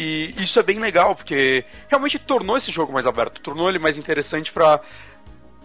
[0.00, 3.98] E isso é bem legal, porque realmente tornou esse jogo mais aberto, tornou ele mais
[3.98, 4.80] interessante pra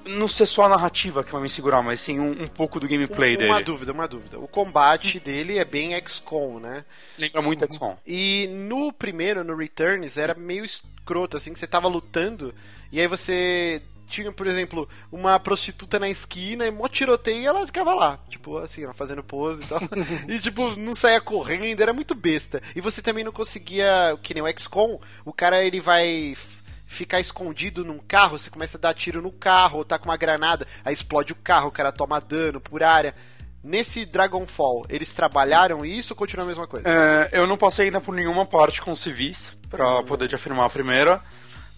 [0.08, 2.88] não ser só a narrativa que vai me segurar, mas sim um, um pouco do
[2.88, 3.64] gameplay Uma dele.
[3.64, 4.40] dúvida, uma dúvida.
[4.40, 6.84] O combate dele é bem XCOM, né?
[7.16, 7.96] Lembra muito XCOM.
[8.08, 12.56] E no primeiro, no Returns, era meio escroto, assim, que você tava lutando
[12.92, 13.82] e aí você
[14.14, 18.60] tinha, por exemplo, uma prostituta na esquina e mó tiroteio e ela ficava lá, tipo,
[18.60, 19.80] assim, ó, fazendo pose e tal.
[20.30, 22.62] e, tipo, não saía correndo, era muito besta.
[22.76, 26.38] E você também não conseguia, que nem o XCOM, o cara, ele vai
[26.86, 30.18] ficar escondido num carro, você começa a dar tiro no carro, ou tá com uma
[30.18, 33.16] granada, aí explode o carro, o cara toma dano por área.
[33.64, 36.88] Nesse Dragonfall, eles trabalharam isso ou continua a mesma coisa?
[36.88, 40.70] É, eu não passei ainda por nenhuma parte com civis, pra poder te afirmar a
[40.70, 41.20] primeira.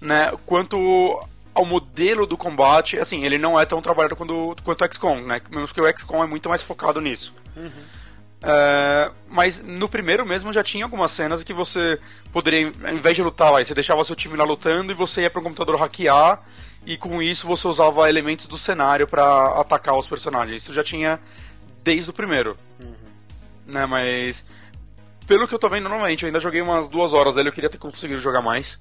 [0.01, 0.33] Né?
[0.45, 1.23] Quanto
[1.55, 5.41] ao modelo do combate, assim, ele não é tão trabalhado quanto, quanto o XCOM, né?
[5.49, 7.33] Mesmo que o XCOM é muito mais focado nisso.
[8.43, 11.99] É, mas no primeiro mesmo já tinha algumas cenas que você
[12.31, 15.29] poderia, ao invés de lutar lá, você deixava seu time lá lutando e você ia
[15.29, 16.43] para um computador hackear
[16.85, 20.61] e com isso você usava elementos do cenário para atacar os personagens.
[20.61, 21.19] Isso já tinha
[21.83, 22.57] desde o primeiro.
[23.65, 24.43] Né, mas
[25.25, 27.69] pelo que eu tô vendo normalmente, eu ainda joguei umas duas horas dele, eu queria
[27.69, 28.77] ter conseguido jogar mais.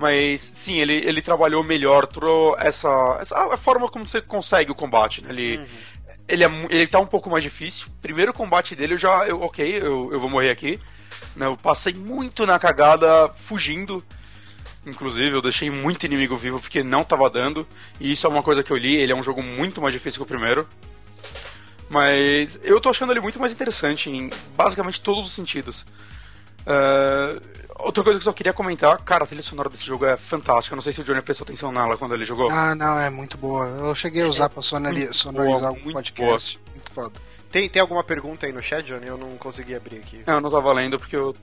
[0.00, 2.08] Mas sim, ele, ele trabalhou melhor
[2.58, 5.22] essa, essa a forma como você consegue o combate.
[5.22, 5.28] Né?
[5.30, 5.66] Ele, Uhum.
[6.26, 7.88] ele, é, ele tá um pouco mais difícil.
[8.00, 9.26] Primeiro combate dele eu já.
[9.28, 10.80] Eu, ok, eu, eu vou morrer aqui.
[11.36, 11.44] Né?
[11.44, 14.02] Eu passei muito na cagada fugindo.
[14.86, 17.66] Inclusive, eu deixei muito inimigo vivo porque não tava dando.
[18.00, 18.96] E isso é uma coisa que eu li.
[18.96, 20.66] Ele é um jogo muito mais difícil que o primeiro.
[21.90, 25.84] Mas eu tô achando ele muito mais interessante em basicamente todos os sentidos.
[26.66, 27.40] É,
[27.78, 30.74] outra coisa que eu só queria comentar, cara, a trilha sonora desse jogo é fantástica.
[30.74, 32.50] Eu não sei se o Johnny prestou atenção nela quando ele jogou.
[32.50, 33.66] Ah, não, é muito boa.
[33.66, 36.58] Eu cheguei a usar pra sonori- sonorizar boa, algum muito podcast.
[36.74, 37.12] Muito foda.
[37.50, 39.06] Tem, tem alguma pergunta aí no chat, Johnny?
[39.06, 40.22] Eu não consegui abrir aqui.
[40.26, 41.34] Não, eu não tava lendo porque eu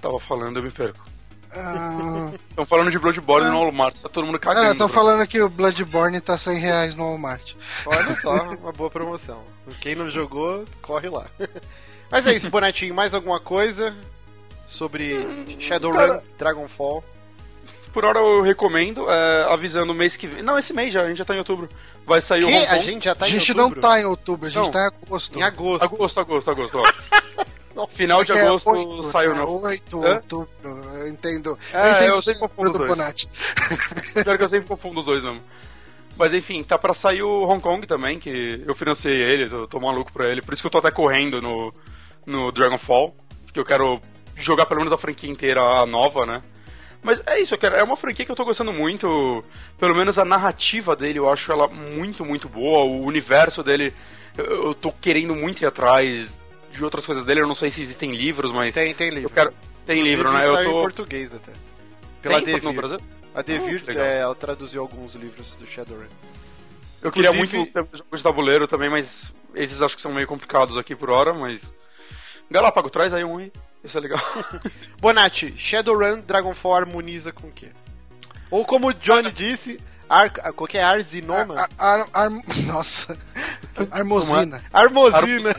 [0.00, 1.04] tava falando e eu me perco.
[1.52, 4.66] Ah, Estão falando de Bloodborne no Walmart, tá todo mundo cagando.
[4.70, 4.88] ah, tô bro.
[4.94, 7.54] falando que o Bloodborne tá 100 reais no Walmart.
[7.86, 9.42] Olha só, uma boa promoção.
[9.80, 11.24] Quem não jogou, corre lá.
[12.10, 12.94] Mas é isso, Bonetinho.
[12.94, 13.92] Mais alguma coisa
[14.66, 15.26] sobre
[15.60, 16.22] Shadowrun, cara.
[16.38, 17.04] Dragonfall?
[17.92, 20.42] Por hora eu recomendo, é, avisando o mês que vem.
[20.42, 21.68] Não, esse mês já, a gente já tá em outubro.
[22.04, 22.54] Vai sair o Que?
[22.54, 22.84] Hong A Kong.
[22.84, 23.80] gente já tá a em gente outubro?
[23.80, 24.70] não tá em outubro, a gente Não.
[24.70, 25.38] tá em agosto.
[25.38, 25.82] Em agosto.
[25.84, 27.86] Agosto, agosto, agosto, ó.
[27.88, 29.62] Final de que é agosto oito, saiu é não.
[29.62, 30.14] 8 Hã?
[30.14, 31.58] outubro, eu entendo.
[31.72, 33.24] É, eu entendo eu o sempre confundo do os dois.
[34.24, 35.42] Pior que eu sempre confundo os dois mesmo.
[36.18, 39.78] Mas enfim, tá pra sair o Hong Kong também, que eu financei eles, eu tô
[39.78, 40.40] maluco pra ele.
[40.40, 41.72] Por isso que eu tô até correndo no,
[42.24, 43.14] no Dragonfall,
[43.44, 44.00] porque eu quero
[44.36, 46.42] jogar pelo menos a franquia inteira, a nova, né?
[47.02, 49.44] Mas é isso, eu quero, é uma franquia que eu tô gostando muito.
[49.78, 52.84] Pelo menos a narrativa dele, eu acho ela muito, muito boa.
[52.84, 53.94] O universo dele,
[54.36, 56.40] eu, tô querendo muito ir atrás
[56.72, 57.40] de outras coisas dele.
[57.42, 59.26] Eu não sei se existem livros, mas Tem, tem livro.
[59.26, 59.52] eu quero.
[59.86, 60.44] Tem livro, né?
[60.46, 60.80] Eu saiu em tô.
[60.80, 61.52] português até.
[62.20, 62.74] Pela Tem no Devir.
[62.74, 63.00] Brasil?
[63.34, 66.06] A Devir, Ah, é, ela traduziu alguns livros do Shadowrun.
[67.02, 70.26] Eu queria Inclusive- muito ter jogo de tabuleiro também, mas esses acho que são meio
[70.26, 71.72] complicados aqui por hora, mas.
[72.50, 73.52] Galápago, traz aí um aí.
[73.86, 74.20] Esse é legal.
[75.00, 77.68] Bonatti, Shadowrun, Dragonfall harmoniza com o quê?
[78.50, 81.54] Ou como o Johnny disse, Ar, qual que é Arzinoma?
[81.60, 82.30] Ar- ar- ar-
[82.66, 83.16] nossa.
[83.90, 84.62] Armosina.
[84.72, 85.54] Armosina.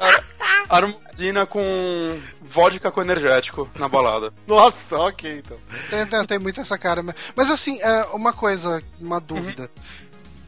[0.00, 0.24] Ar-
[0.68, 4.32] Armosina com vodka com energético na balada.
[4.46, 5.56] Nossa, ok então.
[5.90, 7.18] Tem, tem, tem muito essa cara mesmo.
[7.34, 9.70] Mas assim, é, uma coisa, uma dúvida.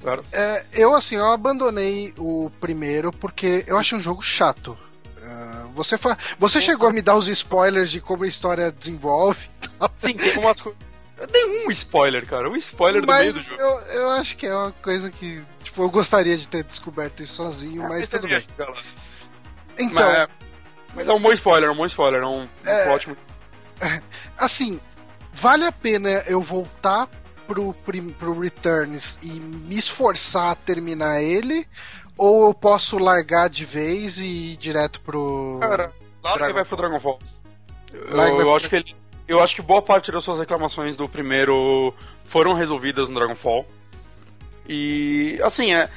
[0.03, 0.25] Claro.
[0.33, 4.77] É, eu assim, eu abandonei o primeiro porque eu acho um jogo chato.
[5.27, 6.17] É, você fa...
[6.39, 9.91] você chegou a me dar os spoilers de como a história desenvolve e tal.
[9.97, 10.81] Sim, tem umas coisas.
[11.19, 12.49] Eu dei um spoiler, cara.
[12.51, 13.61] Um spoiler do meio Mas do jogo.
[13.61, 15.43] eu, eu acho que é uma coisa que.
[15.65, 18.45] Tipo, eu gostaria de ter descoberto isso sozinho, mas Esse tudo bem.
[19.79, 20.29] Então, Mas, é-
[20.95, 22.23] mas é um bom spoiler, é um bom spoiler.
[22.23, 22.87] É um, um É.
[23.07, 23.19] muito-
[24.39, 24.81] assim,
[25.33, 27.09] vale a pena eu voltar
[27.47, 27.73] pro,
[28.19, 31.67] pro Returns e me esforçar a terminar ele?
[32.17, 35.59] Ou eu posso largar de vez e ir direto pro.
[35.61, 35.93] Cara,
[36.23, 37.19] claro que Dragon vai pro Dragonfall.
[37.93, 38.97] Eu, Larga vai eu pro- acho que ele,
[39.29, 41.93] eu acho que boa parte das suas reclamações do primeiro
[42.25, 43.67] foram resolvidas no Dragonfall.
[44.69, 45.89] E assim, é,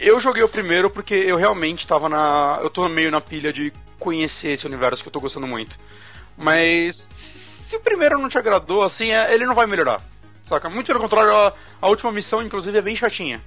[0.00, 3.72] eu joguei o primeiro porque eu realmente tava na, eu tô meio na pilha de
[3.98, 5.78] conhecer esse universo que eu tô gostando muito.
[6.36, 10.00] Mas se o primeiro não te agradou, assim, é, ele não vai melhorar.
[10.46, 10.68] Saca?
[10.70, 11.52] Muito pelo contrário, a,
[11.82, 13.42] a última missão inclusive é bem chatinha.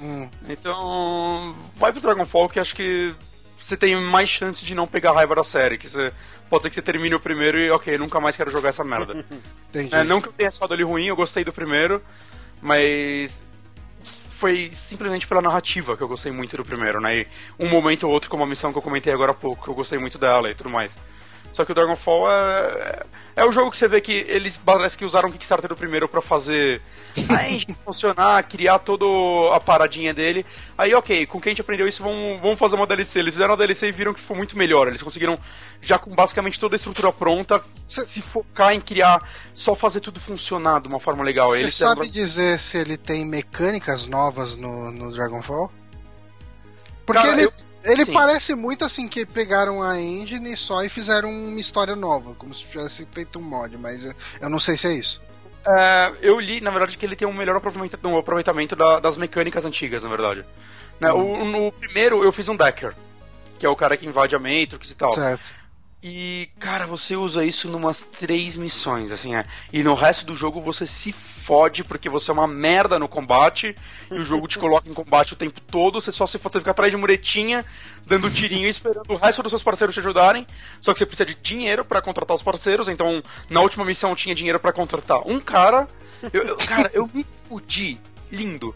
[0.00, 3.14] Hum, Então, vai pro Dragonfall que acho que
[3.60, 5.78] você tem mais chance de não pegar raiva da série.
[5.78, 6.12] Que você,
[6.48, 9.24] pode ser que você termine o primeiro e, ok, nunca mais quero jogar essa merda.
[9.92, 12.00] É, não que eu tenha achado ele ruim, eu gostei do primeiro,
[12.62, 13.42] mas
[14.30, 17.18] foi simplesmente pela narrativa que eu gostei muito do primeiro, né?
[17.20, 17.26] E
[17.58, 19.74] um momento ou outro, como a missão que eu comentei agora há pouco, que eu
[19.74, 20.96] gostei muito dela e tudo mais.
[21.52, 23.02] Só que o Dragonfall é,
[23.36, 26.06] é o jogo que você vê que eles parece que usaram o Kickstarter do primeiro
[26.06, 26.82] pra fazer
[27.30, 29.06] a engine funcionar, criar toda
[29.54, 30.44] a paradinha dele.
[30.76, 33.18] Aí, ok, com quem a gente aprendeu isso, vamos, vamos fazer uma DLC.
[33.20, 34.86] Eles fizeram a DLC e viram que foi muito melhor.
[34.86, 35.38] Eles conseguiram,
[35.80, 39.22] já com basicamente toda a estrutura pronta, se focar em criar,
[39.54, 41.48] só fazer tudo funcionar de uma forma legal.
[41.48, 45.72] Você sabe dizer se ele tem mecânicas novas no, no Dragonfall?
[47.06, 48.12] Porque Cara, ele, eu- ele sim.
[48.12, 52.62] parece muito assim que pegaram a engine só e fizeram uma história nova, como se
[52.64, 54.04] tivesse feito um mod, mas
[54.40, 55.20] eu, não sei se é isso.
[55.66, 59.16] É, eu li, na verdade, que ele tem um melhor aproveitamento, um aproveitamento da- das
[59.16, 60.44] mecânicas antigas, na verdade.
[61.00, 62.94] Né, o- no primeiro, eu fiz um Decker,
[63.58, 65.12] que é o cara que invade a Matrix e tal.
[65.12, 65.42] Certo.
[66.08, 69.44] E, cara, você usa isso numas três missões, assim, é.
[69.72, 73.74] E no resto do jogo você se fode porque você é uma merda no combate
[74.08, 76.00] e o jogo te coloca em combate o tempo todo.
[76.00, 77.64] Você só se você fica atrás de muretinha,
[78.06, 80.46] dando tirinho e esperando o resto dos seus parceiros te ajudarem.
[80.80, 82.86] Só que você precisa de dinheiro pra contratar os parceiros.
[82.86, 85.88] Então, na última missão tinha dinheiro pra contratar um cara.
[86.32, 87.98] Eu, eu- cara, eu me fudi.
[88.30, 88.72] Lindo.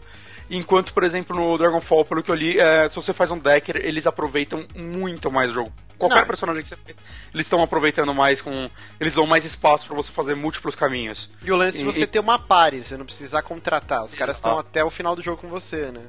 [0.53, 3.77] Enquanto, por exemplo, no Dragonfall, pelo que eu li, é, se você faz um decker,
[3.77, 5.71] eles aproveitam muito mais o jogo.
[5.97, 6.25] Qualquer Não.
[6.27, 7.01] personagem que você fez,
[7.33, 8.69] eles estão aproveitando mais com.
[8.99, 11.29] Eles dão mais espaço pra você fazer múltiplos caminhos.
[11.43, 14.03] E o lance é E- você e- ter uma party, você não precisar contratar.
[14.03, 16.01] Os caras estão até o final do jogo com você, né?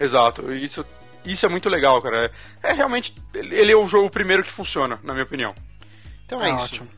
[0.00, 0.52] Exato.
[0.52, 0.84] Isso,
[1.24, 2.32] isso é muito legal, cara.
[2.62, 3.14] É, é realmente.
[3.34, 5.54] Ele ele é o jogo primeiro que funciona, na minha opinião.
[6.26, 6.64] Então é Ah, isso.
[6.64, 6.88] ótimo.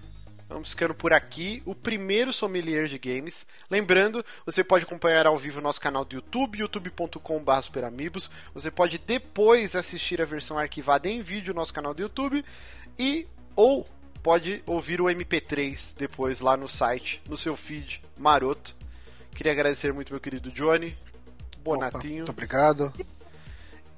[0.49, 1.63] Vamos ficando por aqui.
[1.65, 3.47] O primeiro sommelier de games.
[3.71, 8.31] Lembrando, você pode acompanhar ao vivo o nosso canal do YouTube, youtube.com.br superamigos.
[8.53, 12.45] Você pode depois assistir a versão arquivada em vídeo no nosso canal do YouTube.
[12.99, 13.27] E
[13.57, 13.89] ou
[14.23, 18.75] pode ouvir o MP3 depois lá no site, no seu feed maroto.
[19.35, 20.97] Queria agradecer muito meu querido Johnny.
[21.57, 22.17] Opa, Bonatinho.
[22.17, 22.93] muito obrigado.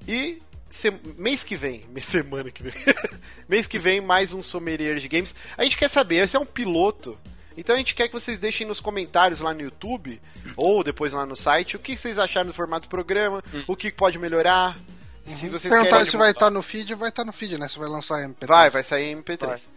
[0.07, 2.73] E se- mês que vem, mês- semana que vem,
[3.47, 5.33] mês que vem mais um sommelier de games.
[5.57, 7.17] A gente quer saber, esse é um piloto.
[7.55, 10.21] Então a gente quer que vocês deixem nos comentários lá no YouTube
[10.55, 13.91] ou depois lá no site o que vocês acharam do formato do programa, o que
[13.91, 14.77] pode melhorar.
[15.25, 17.67] Se vocês Perguntaram querem se vai estar no feed, vai estar no feed, né?
[17.67, 18.47] Se vai lançar MP3.
[18.47, 19.67] Vai, vai sair em MP3.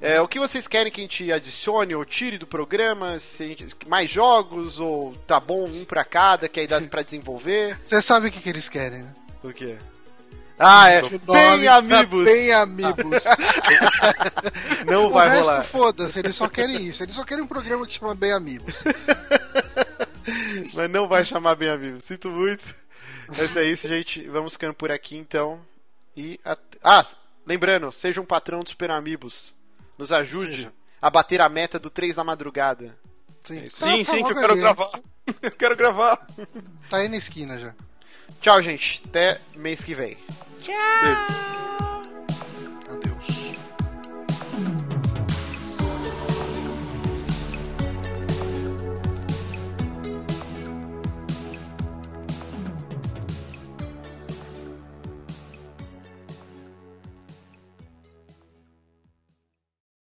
[0.00, 3.18] É, o que vocês querem que a gente adicione ou tire do programa?
[3.18, 7.02] Se a gente- mais jogos ou tá bom um pra cada, que aí dá pra
[7.02, 7.78] desenvolver?
[7.84, 9.14] Você sabe o que, que eles querem, né?
[9.44, 9.76] O quê?
[10.58, 11.02] Ah, é.
[11.02, 12.24] Tá amigos!
[12.24, 13.22] Bem amigos.
[14.86, 15.64] Não o vai resto, rolar.
[15.64, 17.02] foda-se, eles só querem isso.
[17.02, 18.74] Eles só querem um programa que chama Bem Amigos.
[20.74, 22.00] Mas não vai chamar bem amigo.
[22.00, 22.74] Sinto muito.
[23.28, 24.26] Mas é isso, gente.
[24.28, 25.60] Vamos ficando por aqui então.
[26.16, 27.04] E at- Ah,
[27.46, 29.54] lembrando, seja um patrão do Super Amigos.
[29.96, 30.72] Nos ajude Seja.
[31.00, 32.96] a bater a meta do 3 da madrugada.
[33.44, 34.90] Sim, Sim, sim, que eu Tá, quero gravar.
[35.42, 36.24] Eu quero gravar.
[36.88, 37.74] Tá aí na esquina já.
[38.40, 39.02] Tchau, gente.
[39.06, 40.16] Até mês que vem.
[40.62, 40.74] Tchau!
[41.02, 41.85] Beijo.